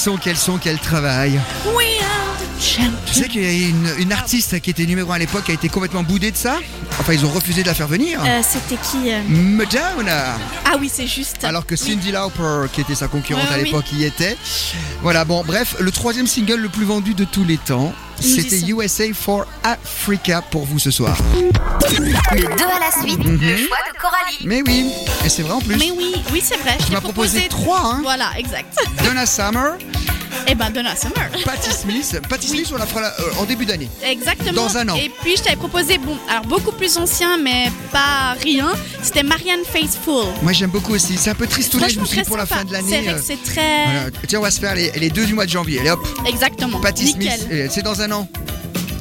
Quel 0.03 0.13
son, 0.13 0.17
quel 0.17 0.37
son, 0.39 0.57
quel 0.57 0.79
travail. 0.79 1.39
We 1.77 1.87
are 2.01 2.35
the 2.39 2.59
champions. 2.63 2.97
Tu 3.05 3.13
sais 3.13 3.29
qu'il 3.29 3.43
y 3.43 3.65
a 3.67 3.69
une, 3.69 3.87
une 3.99 4.13
artiste 4.15 4.59
qui 4.63 4.71
était 4.71 4.87
numéro 4.87 5.13
1 5.13 5.17
à 5.17 5.19
l'époque 5.19 5.45
qui 5.45 5.51
a 5.51 5.55
été 5.55 5.69
complètement 5.69 6.03
boudée 6.05 6.31
de 6.31 6.39
ça 6.39 6.59
Enfin, 7.01 7.13
ils 7.13 7.27
ont 7.27 7.31
refusé 7.31 7.61
de 7.61 7.67
la 7.67 7.75
faire 7.75 7.87
venir. 7.87 8.19
Euh, 8.25 8.41
C'était 8.43 8.81
qui 8.81 9.11
euh 9.13 9.21
Madonna 9.29 10.39
Ah 10.65 10.77
oui, 10.81 10.91
c'est 10.91 11.07
juste. 11.07 11.45
Alors 11.45 11.67
que 11.67 11.77
Cindy 11.77 12.13
Lauper, 12.13 12.69
qui 12.73 12.81
était 12.81 12.95
sa 12.95 13.09
concurrente 13.09 13.45
Ouais, 13.49 13.55
à 13.55 13.59
oui. 13.59 13.65
l'époque, 13.65 13.93
y 13.93 14.05
était. 14.05 14.39
Voilà, 15.03 15.27
bon, 15.27 15.45
bref, 15.45 15.77
le 15.79 15.91
troisième 15.93 16.27
single 16.27 16.61
le 16.61 16.71
plus 16.71 16.87
vendu 16.87 17.13
de 17.13 17.25
tous 17.25 17.45
les 17.45 17.59
temps, 17.59 17.93
c'était 18.19 18.59
sont. 18.61 18.67
USA 18.69 19.05
for 19.13 19.45
Africa 19.65 20.41
pour 20.51 20.65
vous 20.65 20.79
ce 20.79 20.91
soir. 20.91 21.15
Le 22.33 22.39
2 22.39 22.45
à 22.47 22.81
la 22.81 23.03
suite, 23.03 23.19
Mhm. 23.19 23.39
le 23.39 23.57
choix 23.59 23.77
de 23.93 23.99
Coralie. 24.01 24.39
Mais 24.45 24.63
oui, 24.67 24.87
et 25.25 25.29
c'est 25.29 25.43
vrai 25.43 25.53
en 25.53 25.61
plus. 25.61 25.77
Mais 25.77 25.91
oui, 25.91 26.15
oui, 26.33 26.43
c'est 26.45 26.59
vrai. 26.59 26.77
je 26.81 26.87
Tu 26.87 26.93
m'as 26.93 27.01
proposé 27.01 27.49
trois, 27.49 27.81
hein. 27.85 28.01
Voilà, 28.03 28.31
exact. 28.39 28.77
Donna 29.05 29.25
Summer, 29.27 29.73
Eh 30.47 30.55
ben, 30.55 30.70
Donna 30.70 30.97
Summer. 30.97 31.28
Patti 31.45 31.68
euh, 31.70 32.20
Patti 32.28 32.49
Smith, 32.49 32.70
on 32.74 32.78
la 32.78 32.86
fera 32.86 33.03
euh, 33.03 33.41
en 33.41 33.45
début 33.45 33.64
d'année. 33.66 33.88
Exactement. 34.05 34.53
Dans 34.53 34.76
un 34.76 34.88
an. 34.88 34.97
Et 34.97 35.11
puis 35.22 35.36
je 35.36 35.43
t'avais 35.43 35.57
proposé, 35.57 35.99
bon, 35.99 36.16
alors 36.28 36.45
beaucoup 36.45 36.72
plus 36.72 36.97
ancien, 36.99 37.36
mais 37.38 37.70
pas 37.93 38.34
rien. 38.43 38.72
C'était 39.03 39.22
Marianne 39.22 39.61
Faithfull. 39.64 40.26
Moi 40.43 40.53
j'aime 40.53 40.70
beaucoup 40.70 40.95
aussi. 40.95 41.16
C'est 41.16 41.30
un 41.30 41.34
peu 41.34 41.47
tristounet, 41.47 41.88
je 41.88 42.01
me 42.01 42.05
suis 42.05 42.22
pour 42.22 42.36
la 42.36 42.47
fin 42.47 42.64
de 42.64 42.68
C'est 42.70 42.74
l'année. 42.74 43.03
vrai 43.03 43.14
que 43.14 43.18
euh, 43.18 43.22
c'est 43.24 43.43
très. 43.43 43.84
voilà. 43.84 44.11
Tiens, 44.26 44.38
on 44.38 44.43
va 44.43 44.51
se 44.51 44.61
faire 44.61 44.74
les, 44.74 44.91
les 44.93 45.11
deux 45.11 45.26
du 45.26 45.34
mois 45.34 45.45
de 45.47 45.51
janvier. 45.51 45.80
Allez 45.80 45.91
hop, 45.91 46.01
Exactement. 46.26 46.80
Nickel. 46.80 47.07
Smith, 47.32 47.49
euh, 47.53 47.68
c'est 47.70 47.82
dans 47.82 48.01
un 48.01 48.11
an. 48.12 48.28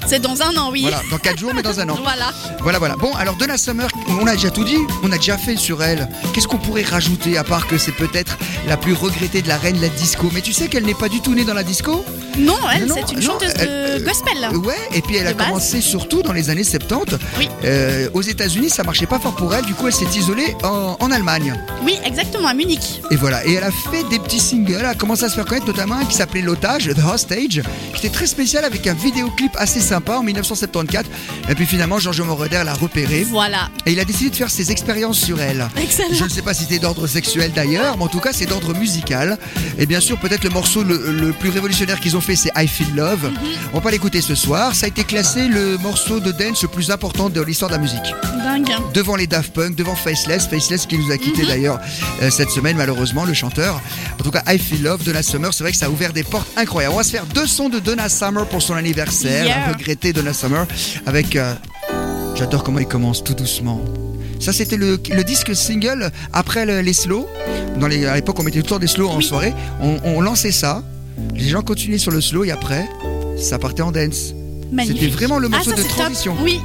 C'est 0.10 0.20
dans 0.20 0.42
un 0.42 0.58
an, 0.58 0.72
oui. 0.72 0.82
Voilà, 0.82 1.02
dans 1.12 1.20
4 1.20 1.38
jours, 1.38 1.52
mais 1.54 1.62
dans 1.62 1.80
un 1.80 1.88
an. 1.88 1.96
Voilà. 2.04 2.34
Voilà, 2.62 2.80
voilà. 2.80 2.96
Bon, 2.96 3.14
alors 3.16 3.36
Donna 3.36 3.58
Summer, 3.60 3.88
on 4.20 4.26
a 4.26 4.32
déjà 4.34 4.50
tout 4.50 4.64
dit, 4.64 4.78
on 5.04 5.12
a 5.12 5.18
déjà 5.18 5.38
fait 5.38 5.56
sur 5.56 5.84
elle. 5.84 6.10
Qu'est-ce 6.34 6.48
qu'on 6.48 6.58
pourrait 6.58 6.82
rajouter 6.82 7.38
à 7.38 7.44
part 7.44 7.68
que 7.68 7.78
c'est 7.78 7.92
peut-être 7.92 8.38
la 8.68 8.76
plus 8.76 8.94
regrettée 8.94 9.44
de 9.44 9.48
la 9.48 9.58
reine 9.58 9.76
de 9.76 9.82
la 9.82 9.90
disco? 9.90 10.32
Mais 10.34 10.42
tu 10.42 10.52
sais 10.52 10.68
qu'elle 10.68 10.84
n'est 10.86 10.96
pas 10.96 11.10
du 11.10 11.22
tout 11.22 11.36
née 11.36 11.46
dans 11.46 11.54
la 11.54 11.64
disco? 11.64 12.04
Non, 12.40 12.58
elle, 12.74 12.92
c'est 12.92 13.12
une 13.14 13.20
non, 13.20 13.34
chanteuse 13.34 13.54
elle, 13.60 13.68
de 13.68 13.72
euh, 13.72 14.00
gospel. 14.04 14.58
Ouais, 14.66 14.76
et 14.96 15.02
puis 15.02 15.18
elle 15.18 15.28
a 15.28 15.34
De 15.34 15.38
base. 15.38 15.48
commencé 15.48 15.80
surtout 15.82 16.24
dans 16.24 16.34
les 16.34 16.50
années 16.50 16.64
70. 16.64 17.18
Oui. 17.38 17.48
Euh, 17.64 18.10
aux 18.14 18.22
États-Unis, 18.24 18.70
ça 18.72 18.84
marchait 18.84 19.06
pas 19.06 19.20
fort 19.20 19.36
pour 19.36 19.54
elle, 19.54 19.66
du 19.66 19.74
coup 19.76 19.86
elle 19.88 19.94
s'est 19.94 20.06
isolée 20.16 20.56
en, 20.64 20.98
en 21.00 21.12
Allemagne. 21.12 21.54
Oui, 21.84 21.98
exactement, 22.04 22.48
à 22.48 22.54
Munich. 22.56 23.02
Et 23.12 23.16
voilà, 23.16 23.46
et 23.46 23.54
elle 23.54 23.64
a 23.64 23.72
fait 23.72 24.04
des 24.10 24.18
petits 24.20 24.40
singles, 24.40 24.78
elle 24.80 24.86
a 24.86 24.96
commencé 24.96 25.26
à 25.26 25.30
se 25.30 25.36
faire 25.36 25.46
connaître 25.46 25.68
notamment 25.68 25.96
un 25.96 26.06
qui 26.06 26.16
s'appelait 26.16 26.42
L'Otage, 26.42 26.90
The 26.96 27.04
Hostage, 27.14 27.62
qui 27.94 28.00
était 28.08 28.10
très 28.10 28.28
spécial 28.28 28.64
avec 28.66 28.88
un 28.88 28.94
vidéoclip 28.94 29.52
assez 29.58 29.82
sympa 29.82 29.99
en 30.08 30.24
1974. 30.24 31.06
Et 31.50 31.56
puis 31.56 31.66
finalement, 31.66 32.00
Giorgio 32.00 32.26
Moroder 32.26 32.62
l'a 32.66 32.74
repéré. 32.74 33.24
Voilà. 33.30 33.70
Et 33.86 33.92
il 33.94 34.00
a 34.00 34.06
décidé 34.06 34.30
de 34.30 34.36
faire 34.36 34.50
ses 34.50 34.72
expériences 34.72 35.20
sur 35.20 35.42
elle. 35.42 35.68
Excellent. 35.82 36.10
Je 36.14 36.24
ne 36.24 36.30
sais 36.30 36.42
pas 36.42 36.54
si 36.54 36.64
c'était 36.64 36.80
d'ordre 36.80 37.08
sexuel 37.08 37.52
d'ailleurs, 37.54 37.98
mais 37.98 38.04
en 38.04 38.08
tout 38.08 38.20
cas 38.20 38.32
c'est 38.34 38.46
d'ordre 38.46 38.74
musical. 38.74 39.38
Et 39.78 39.86
bien 39.86 40.00
sûr, 40.00 40.18
peut-être 40.20 40.44
le 40.44 40.50
morceau 40.50 40.84
le, 40.84 41.12
le 41.12 41.32
plus 41.34 41.50
révolutionnaire 41.50 42.00
qu'ils 42.00 42.16
ont 42.18 42.22
fait, 42.22 42.36
c'est 42.36 42.52
I 42.56 42.68
Feel 42.68 42.96
Love. 42.96 43.26
Mhm. 43.32 43.38
On 43.74 43.78
va 43.78 43.82
pas 43.82 43.92
l'écouter 43.92 44.22
ce 44.22 44.36
soir. 44.36 44.76
Ça 44.76 44.86
a 44.86 44.90
été 44.90 45.04
classé 45.04 45.48
le 45.48 45.78
morceau 45.78 46.20
de 46.20 46.32
dance 46.32 46.62
le 46.64 46.68
plus 46.70 46.92
important 46.92 47.30
de 47.30 47.42
l'histoire 47.42 47.70
de 47.70 47.76
la 47.76 47.82
musique. 47.82 48.14
Dingue. 48.44 48.70
Devant 48.94 49.16
les 49.16 49.28
Daft 49.28 49.54
Punk, 49.54 49.76
devant 49.76 49.96
Faceless, 49.96 50.48
Faceless 50.48 50.86
qui 50.86 50.98
nous 50.98 51.12
a 51.12 51.18
quitté 51.18 51.42
Mhm. 51.44 51.48
d'ailleurs 51.48 51.80
euh, 52.22 52.30
cette 52.30 52.50
semaine 52.50 52.78
malheureusement, 52.78 53.26
le 53.26 53.34
chanteur. 53.34 53.82
En 54.20 54.24
tout 54.24 54.32
cas, 54.32 54.44
I 54.48 54.58
Feel 54.58 54.84
Love, 54.84 55.04
Donna 55.04 55.24
Summer, 55.24 55.54
c'est 55.54 55.64
vrai 55.64 55.72
que 55.72 55.78
ça 55.78 55.86
a 55.86 55.90
ouvert 55.90 56.14
des 56.14 56.24
portes 56.24 56.48
incroyables. 56.58 56.94
On 56.94 56.98
va 56.98 57.04
se 57.04 57.12
faire 57.12 57.26
deux 57.26 57.48
sons 57.48 57.70
de 57.70 57.80
Donna 57.80 58.10
Summer 58.10 58.46
pour 58.48 58.62
son 58.62 58.74
anniversaire, 58.76 59.46
Yeah. 59.46 59.70
Regrettée 59.90 60.14
Donna 60.14 60.34
Summer, 60.34 60.66
avec... 61.06 61.36
euh, 61.36 61.54
J'adore 62.36 62.64
comment 62.64 62.80
il 62.80 62.88
commence 62.88 63.22
tout 63.24 63.34
doucement. 63.34 63.82
Ça, 64.40 64.54
c'était 64.54 64.78
le, 64.78 64.98
le 65.14 65.24
disque 65.26 65.54
single 65.54 66.10
après 66.32 66.66
le- 66.66 66.80
les 66.80 66.94
slows. 66.94 67.28
Dans 67.80 67.88
les, 67.88 68.06
à 68.06 68.16
l'époque, 68.16 68.40
on 68.40 68.44
mettait 68.44 68.60
tout 68.60 68.66
le 68.66 68.70
temps 68.70 68.80
des 68.80 68.88
slows 68.88 69.10
en 69.10 69.20
soirée. 69.20 69.54
On, 69.82 69.98
on 70.06 70.22
lançait 70.22 70.52
ça. 70.54 70.84
Les 71.36 71.50
gens 71.50 71.62
continuaient 71.64 71.98
sur 71.98 72.12
le 72.12 72.22
slow 72.22 72.46
et 72.46 72.52
après, 72.52 72.88
ça 73.38 73.60
partait 73.60 73.82
en 73.82 73.92
dance. 73.92 74.34
C'était 74.88 75.08
vraiment 75.08 75.38
le 75.40 75.48
Ah, 75.52 75.56
morceau 75.58 75.72
ça, 75.72 75.76
de 75.78 75.82
top. 75.82 75.92
transition. 75.92 76.36
Oui. 76.42 76.62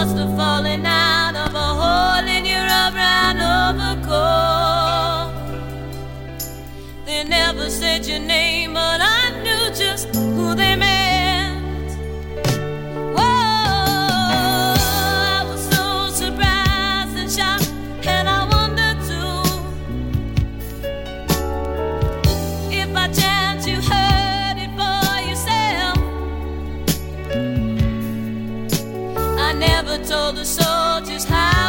Must 0.00 0.16
have 0.16 0.34
fallen 0.34 0.86
out 0.86 1.36
of 1.36 1.54
a 1.54 1.58
hole 1.58 2.26
in 2.26 2.46
your 2.46 2.64
brown 2.90 3.36
overcoat. 3.36 4.16
They 7.04 7.22
never 7.24 7.68
said 7.68 8.06
your 8.06 8.20
name, 8.20 8.72
but 8.72 9.02
I 9.02 9.29
just 31.00 31.28
how 31.28 31.59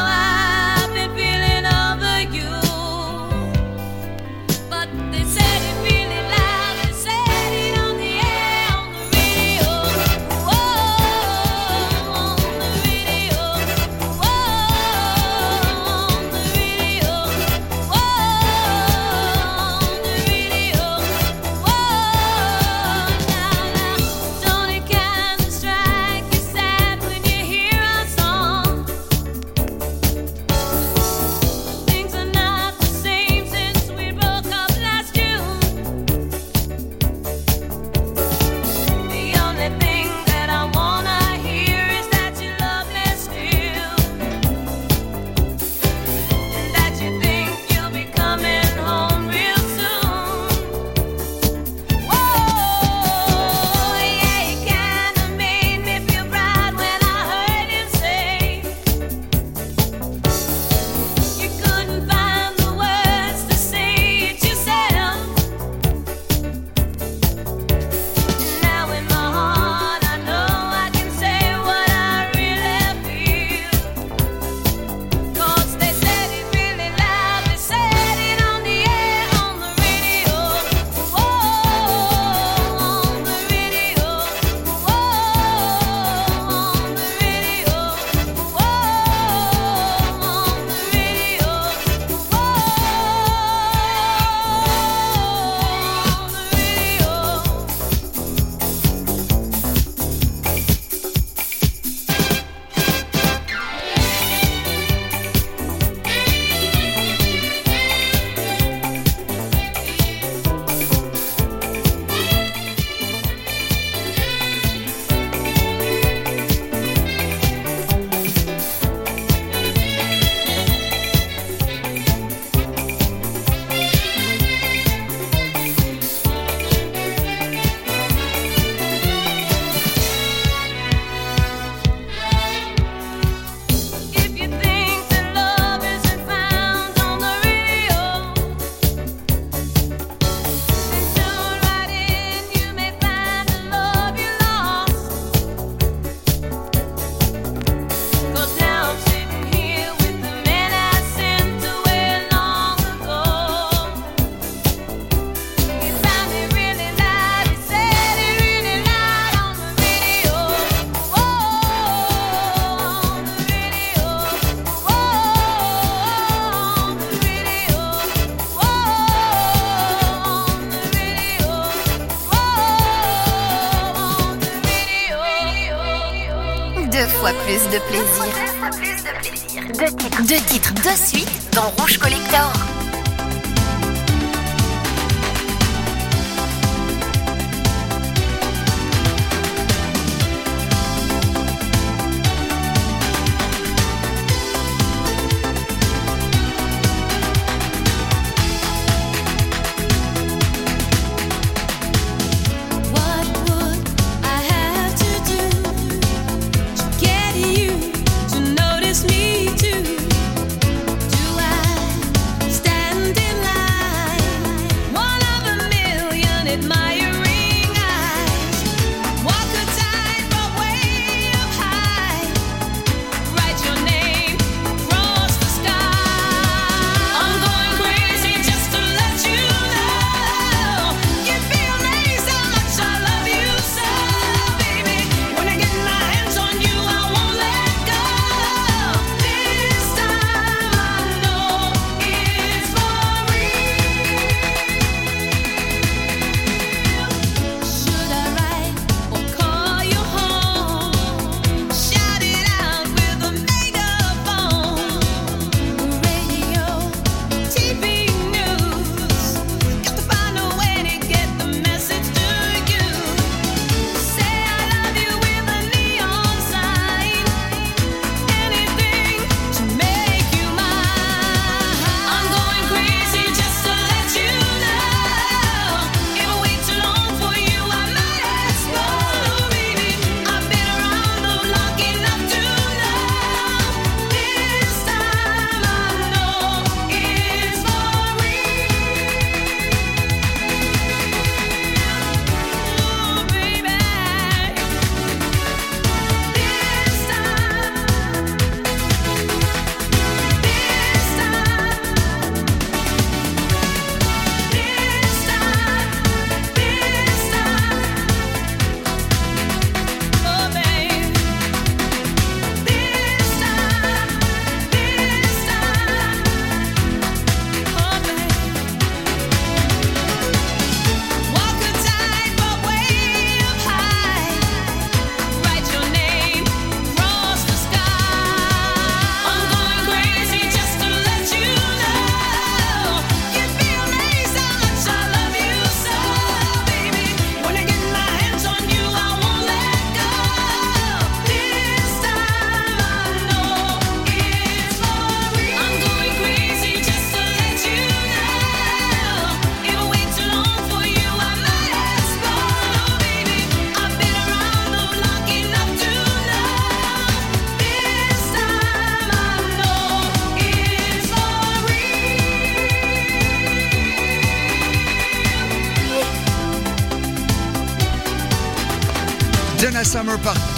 de 180.83 180.95
suite 180.95 181.29
dans 181.53 181.69
Rouge 181.77 181.97
Collector. 181.99 182.70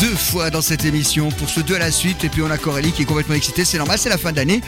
Deux 0.03 0.15
fois 0.17 0.49
dans 0.49 0.61
cette 0.61 0.83
émission 0.83 1.29
pour 1.29 1.49
ce 1.49 1.61
deux 1.61 1.75
à 1.75 1.79
la 1.79 1.89
suite. 1.89 2.25
Et 2.25 2.29
puis 2.29 2.41
on 2.41 2.51
a 2.51 2.57
Coralie 2.57 2.91
qui 2.91 3.03
est 3.03 3.05
complètement 3.05 3.35
excitée. 3.35 3.63
C'est 3.63 3.77
normal, 3.77 3.97
c'est 3.97 4.09
la 4.09 4.17
fin 4.17 4.33
d'année. 4.33 4.59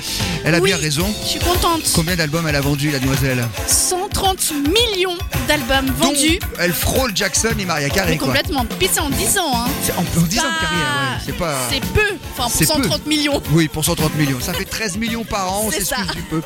Elle 0.46 0.56
a 0.56 0.60
Oui, 0.60 0.70
bien 0.70 0.78
raison. 0.78 1.14
Je 1.24 1.28
suis 1.28 1.40
contente. 1.40 1.82
Combien 1.94 2.16
d'albums 2.16 2.48
elle 2.48 2.56
a 2.56 2.62
vendu, 2.62 2.90
la 2.90 3.00
demoiselle 3.00 3.46
130 3.68 4.54
millions 4.70 5.18
d'albums 5.50 5.92
vendus. 5.98 6.40
Donc, 6.40 6.50
Elle 6.60 6.72
frôle 6.72 7.12
Jackson 7.14 7.50
et 7.60 7.66
Maria 7.66 7.90
Carey. 7.90 8.16
Complètement. 8.16 8.66
Puis 8.80 8.90
c'est 8.90 9.02
en 9.02 9.10
10 9.10 9.38
ans. 9.38 9.52
Hein. 9.56 9.66
C'est 9.84 9.92
en, 9.92 10.00
en 10.00 10.04
10 10.04 10.20
ans 10.22 10.24
de 10.24 10.28
carrière, 10.30 10.96
ouais. 11.02 11.22
C'est 11.26 11.38
pas. 11.38 11.58
C'est 11.70 11.82
peu. 11.82 12.16
Enfin, 12.38 12.50
pour 12.50 12.76
peu. 12.78 12.84
130 12.84 13.06
millions. 13.08 13.42
Oui, 13.52 13.68
pour 13.68 13.86
130 13.86 14.16
millions. 14.16 14.40
Ça 14.40 14.54
fait 14.54 14.66
13 14.66 14.98
millions 14.98 15.24
par 15.24 15.52
an, 15.54 15.64
on 15.68 15.72
C'est 15.72 15.84
ça. 15.86 15.98
du 16.14 16.22
peu. 16.24 16.42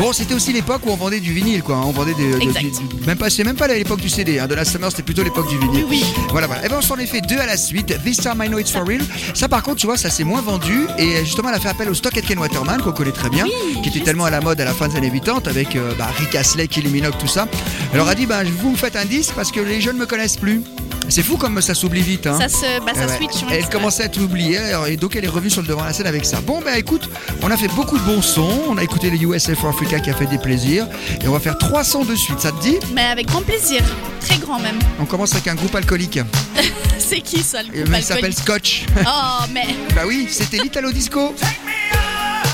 Bon, 0.00 0.12
c'était 0.12 0.34
aussi 0.34 0.52
l'époque 0.52 0.82
où 0.86 0.90
on 0.90 0.96
vendait 0.96 1.20
du 1.20 1.32
vinyle, 1.32 1.62
quoi. 1.62 1.76
hein. 1.76 1.82
On 1.86 1.90
vendait 1.92 2.14
des. 2.14 2.30
de- 2.32 2.40
Exact. 2.40 2.64
même 3.06 3.18
pas, 3.18 3.30
c'est 3.30 3.44
même 3.44 3.56
pas 3.56 3.68
l'époque 3.68 4.00
du 4.00 4.08
CD. 4.08 4.38
Hein. 4.38 4.46
Donna 4.46 4.64
Summer, 4.64 4.90
c'était 4.90 5.02
plutôt 5.02 5.22
l'époque 5.22 5.48
du 5.48 5.58
vinyle. 5.58 5.84
Oui, 5.88 6.04
Voilà, 6.30 6.46
voilà. 6.46 6.64
Et 6.64 6.68
ben, 6.68 6.76
on 6.78 6.82
s'en 6.82 6.96
est 6.96 7.06
fait 7.06 7.20
deux 7.20 7.38
à 7.38 7.46
la 7.46 7.56
suite. 7.56 7.94
This 8.04 8.18
time 8.18 8.42
I 8.42 8.48
know 8.48 8.58
it's 8.58 8.70
for 8.70 8.86
real. 8.86 9.02
Ça, 9.34 9.48
par 9.48 9.62
contre, 9.62 9.76
tu 9.76 9.86
vois, 9.86 9.96
ça 9.98 10.10
s'est 10.10 10.24
moins 10.24 10.40
vendu. 10.40 10.86
Et 10.98 11.24
justement, 11.24 11.48
elle 11.50 11.56
a 11.56 11.60
fait 11.60 11.68
appel 11.68 11.88
au 11.90 11.94
stock 11.94 12.12
Ken 12.14 12.38
Waterman, 12.38 12.80
qu'on 12.80 12.92
connaît 12.92 13.12
très 13.12 13.28
bien, 13.30 13.44
qui 13.82 13.88
était 13.88 14.00
tellement 14.00 14.24
à 14.24 14.30
la 14.30 14.40
mode 14.40 14.60
à 14.60 14.64
la 14.64 14.72
fin 14.72 14.88
des 14.88 14.96
années 14.96 15.10
80 15.10 15.42
avec 15.46 15.76
euh, 15.76 15.92
bah, 15.98 16.08
Rick 16.18 16.34
Astley, 16.34 16.68
Kylie 16.68 16.90
Minogue, 16.90 17.14
tout 17.18 17.26
ça. 17.26 17.46
Elle 17.92 17.98
leur 17.98 18.08
a 18.08 18.14
dit, 18.14 18.26
bah, 18.26 18.42
vous 18.44 18.70
me 18.70 18.76
faites 18.76 18.96
un 18.96 19.04
disque 19.04 19.32
parce 19.34 19.50
que 19.52 19.60
les 19.60 19.80
jeunes 19.80 19.96
me 19.96 20.06
connaissent 20.06 20.36
plus. 20.36 20.62
C'est 21.08 21.22
fou 21.22 21.36
comme 21.36 21.60
ça 21.60 21.74
s'oublie 21.74 22.00
vite. 22.00 22.26
Hein. 22.26 22.38
Ça 22.40 22.48
se, 22.48 22.80
bah, 22.84 22.92
ça 22.94 23.06
ouais. 23.06 23.16
switch. 23.16 23.44
Elle 23.50 23.68
commençait 23.68 24.02
à 24.02 24.06
être 24.06 24.20
oubliée 24.20 24.58
alors, 24.58 24.86
et 24.86 24.96
donc 24.96 25.14
elle 25.16 25.24
est 25.24 25.28
revenue 25.28 25.50
sur 25.50 25.62
le 25.62 25.68
devant 25.68 25.82
de 25.82 25.86
la 25.86 25.92
scène 25.92 26.06
avec 26.06 26.24
ça. 26.24 26.40
Bon 26.40 26.60
bah 26.64 26.78
écoute, 26.78 27.08
on 27.42 27.50
a 27.50 27.56
fait 27.56 27.68
beaucoup 27.68 27.98
de 27.98 28.02
bons 28.04 28.22
sons, 28.22 28.62
on 28.68 28.78
a 28.78 28.82
écouté 28.82 29.10
les 29.10 29.22
USA 29.22 29.54
for 29.54 29.70
Africa 29.70 30.00
qui 30.00 30.10
a 30.10 30.14
fait 30.14 30.26
des 30.26 30.38
plaisirs 30.38 30.86
et 31.22 31.28
on 31.28 31.32
va 31.32 31.40
faire 31.40 31.58
trois 31.58 31.84
sons 31.84 32.04
de 32.04 32.14
suite, 32.14 32.40
ça 32.40 32.52
te 32.52 32.60
dit? 32.62 32.76
Mais 32.94 33.02
avec 33.04 33.26
grand 33.26 33.42
plaisir. 33.42 33.82
Très 34.20 34.38
grand 34.38 34.58
même. 34.58 34.78
On 34.98 35.04
commence 35.04 35.32
avec 35.32 35.46
un 35.48 35.54
groupe 35.54 35.74
alcoolique, 35.74 36.18
c'est 36.98 37.20
qui 37.20 37.42
ça 37.42 37.62
le 37.62 37.68
Et, 37.76 37.82
groupe 37.82 37.96
il 37.96 38.02
s'appelle 38.02 38.34
Scotch. 38.34 38.86
Oh, 39.06 39.44
mais. 39.52 39.66
bah 39.94 40.02
oui, 40.06 40.26
c'était 40.30 40.58
l'Italo 40.58 40.90
Disco. 40.90 41.34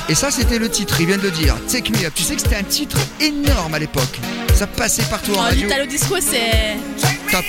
Et 0.09 0.15
ça 0.17 0.31
c'était 0.33 0.59
le 0.59 0.69
titre, 0.69 0.97
il 1.01 1.07
vient 1.07 1.19
de 1.19 1.23
le 1.23 1.31
dire, 1.31 1.57
Take 1.71 1.91
Me 1.93 2.05
Up. 2.05 2.13
Tu 2.17 2.25
sais 2.25 2.35
que 2.35 2.43
c'était 2.43 2.57
un 2.57 2.65
titre 2.65 2.97
énorme 3.21 3.75
à 3.75 3.79
l'époque. 3.79 4.19
Ça 4.55 4.67
passait 4.67 5.05
partout 5.05 5.33
en 5.33 5.37
Oh, 5.37 5.41
radio. 5.43 5.69
L'Italo 5.69 5.87
Disco, 5.87 6.17
c'est. 6.21 6.77
Top. 7.31 7.45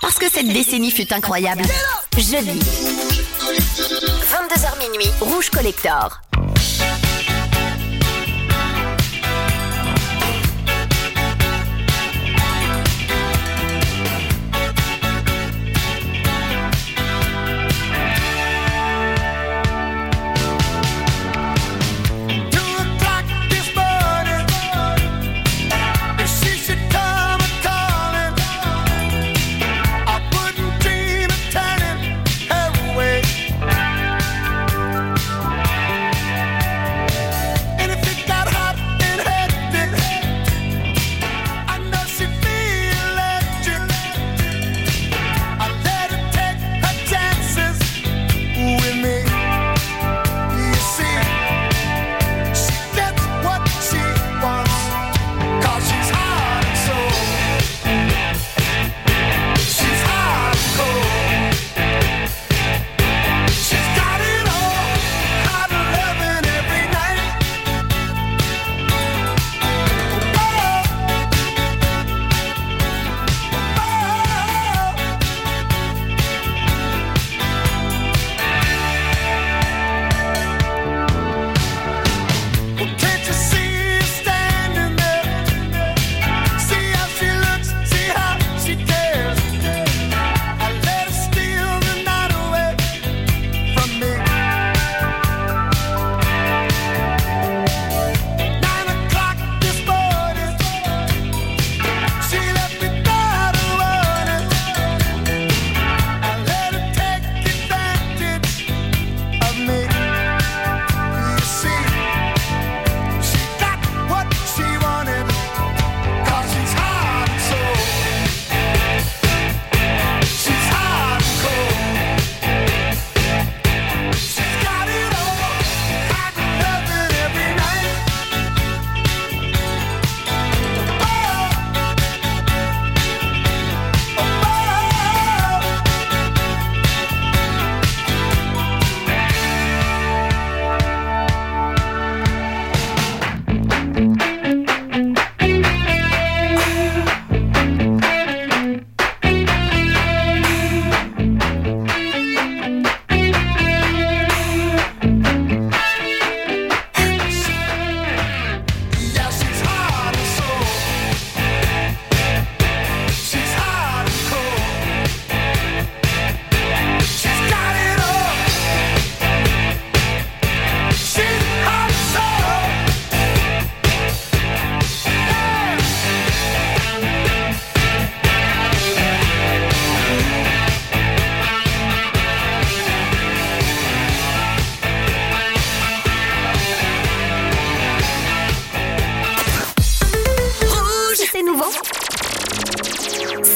Parce 0.00 0.18
que 0.18 0.28
cette 0.28 0.48
décennie 0.48 0.90
fut 0.90 1.12
incroyable. 1.12 1.62
Jeudi. 2.16 2.58
22h 4.18 4.78
minuit, 4.80 5.10
Rouge 5.20 5.48
Collector. 5.50 6.20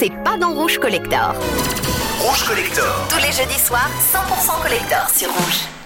C'est 0.01 0.23
pas 0.25 0.39
dans 0.39 0.55
Rouge 0.55 0.79
Collector. 0.79 1.35
Rouge 2.21 2.45
Collector. 2.49 3.07
Tous 3.11 3.19
les 3.19 3.33
jeudis 3.33 3.59
soirs, 3.59 3.91
100% 4.11 4.63
collector 4.63 5.11
sur 5.11 5.29
Rouge. 5.29 5.80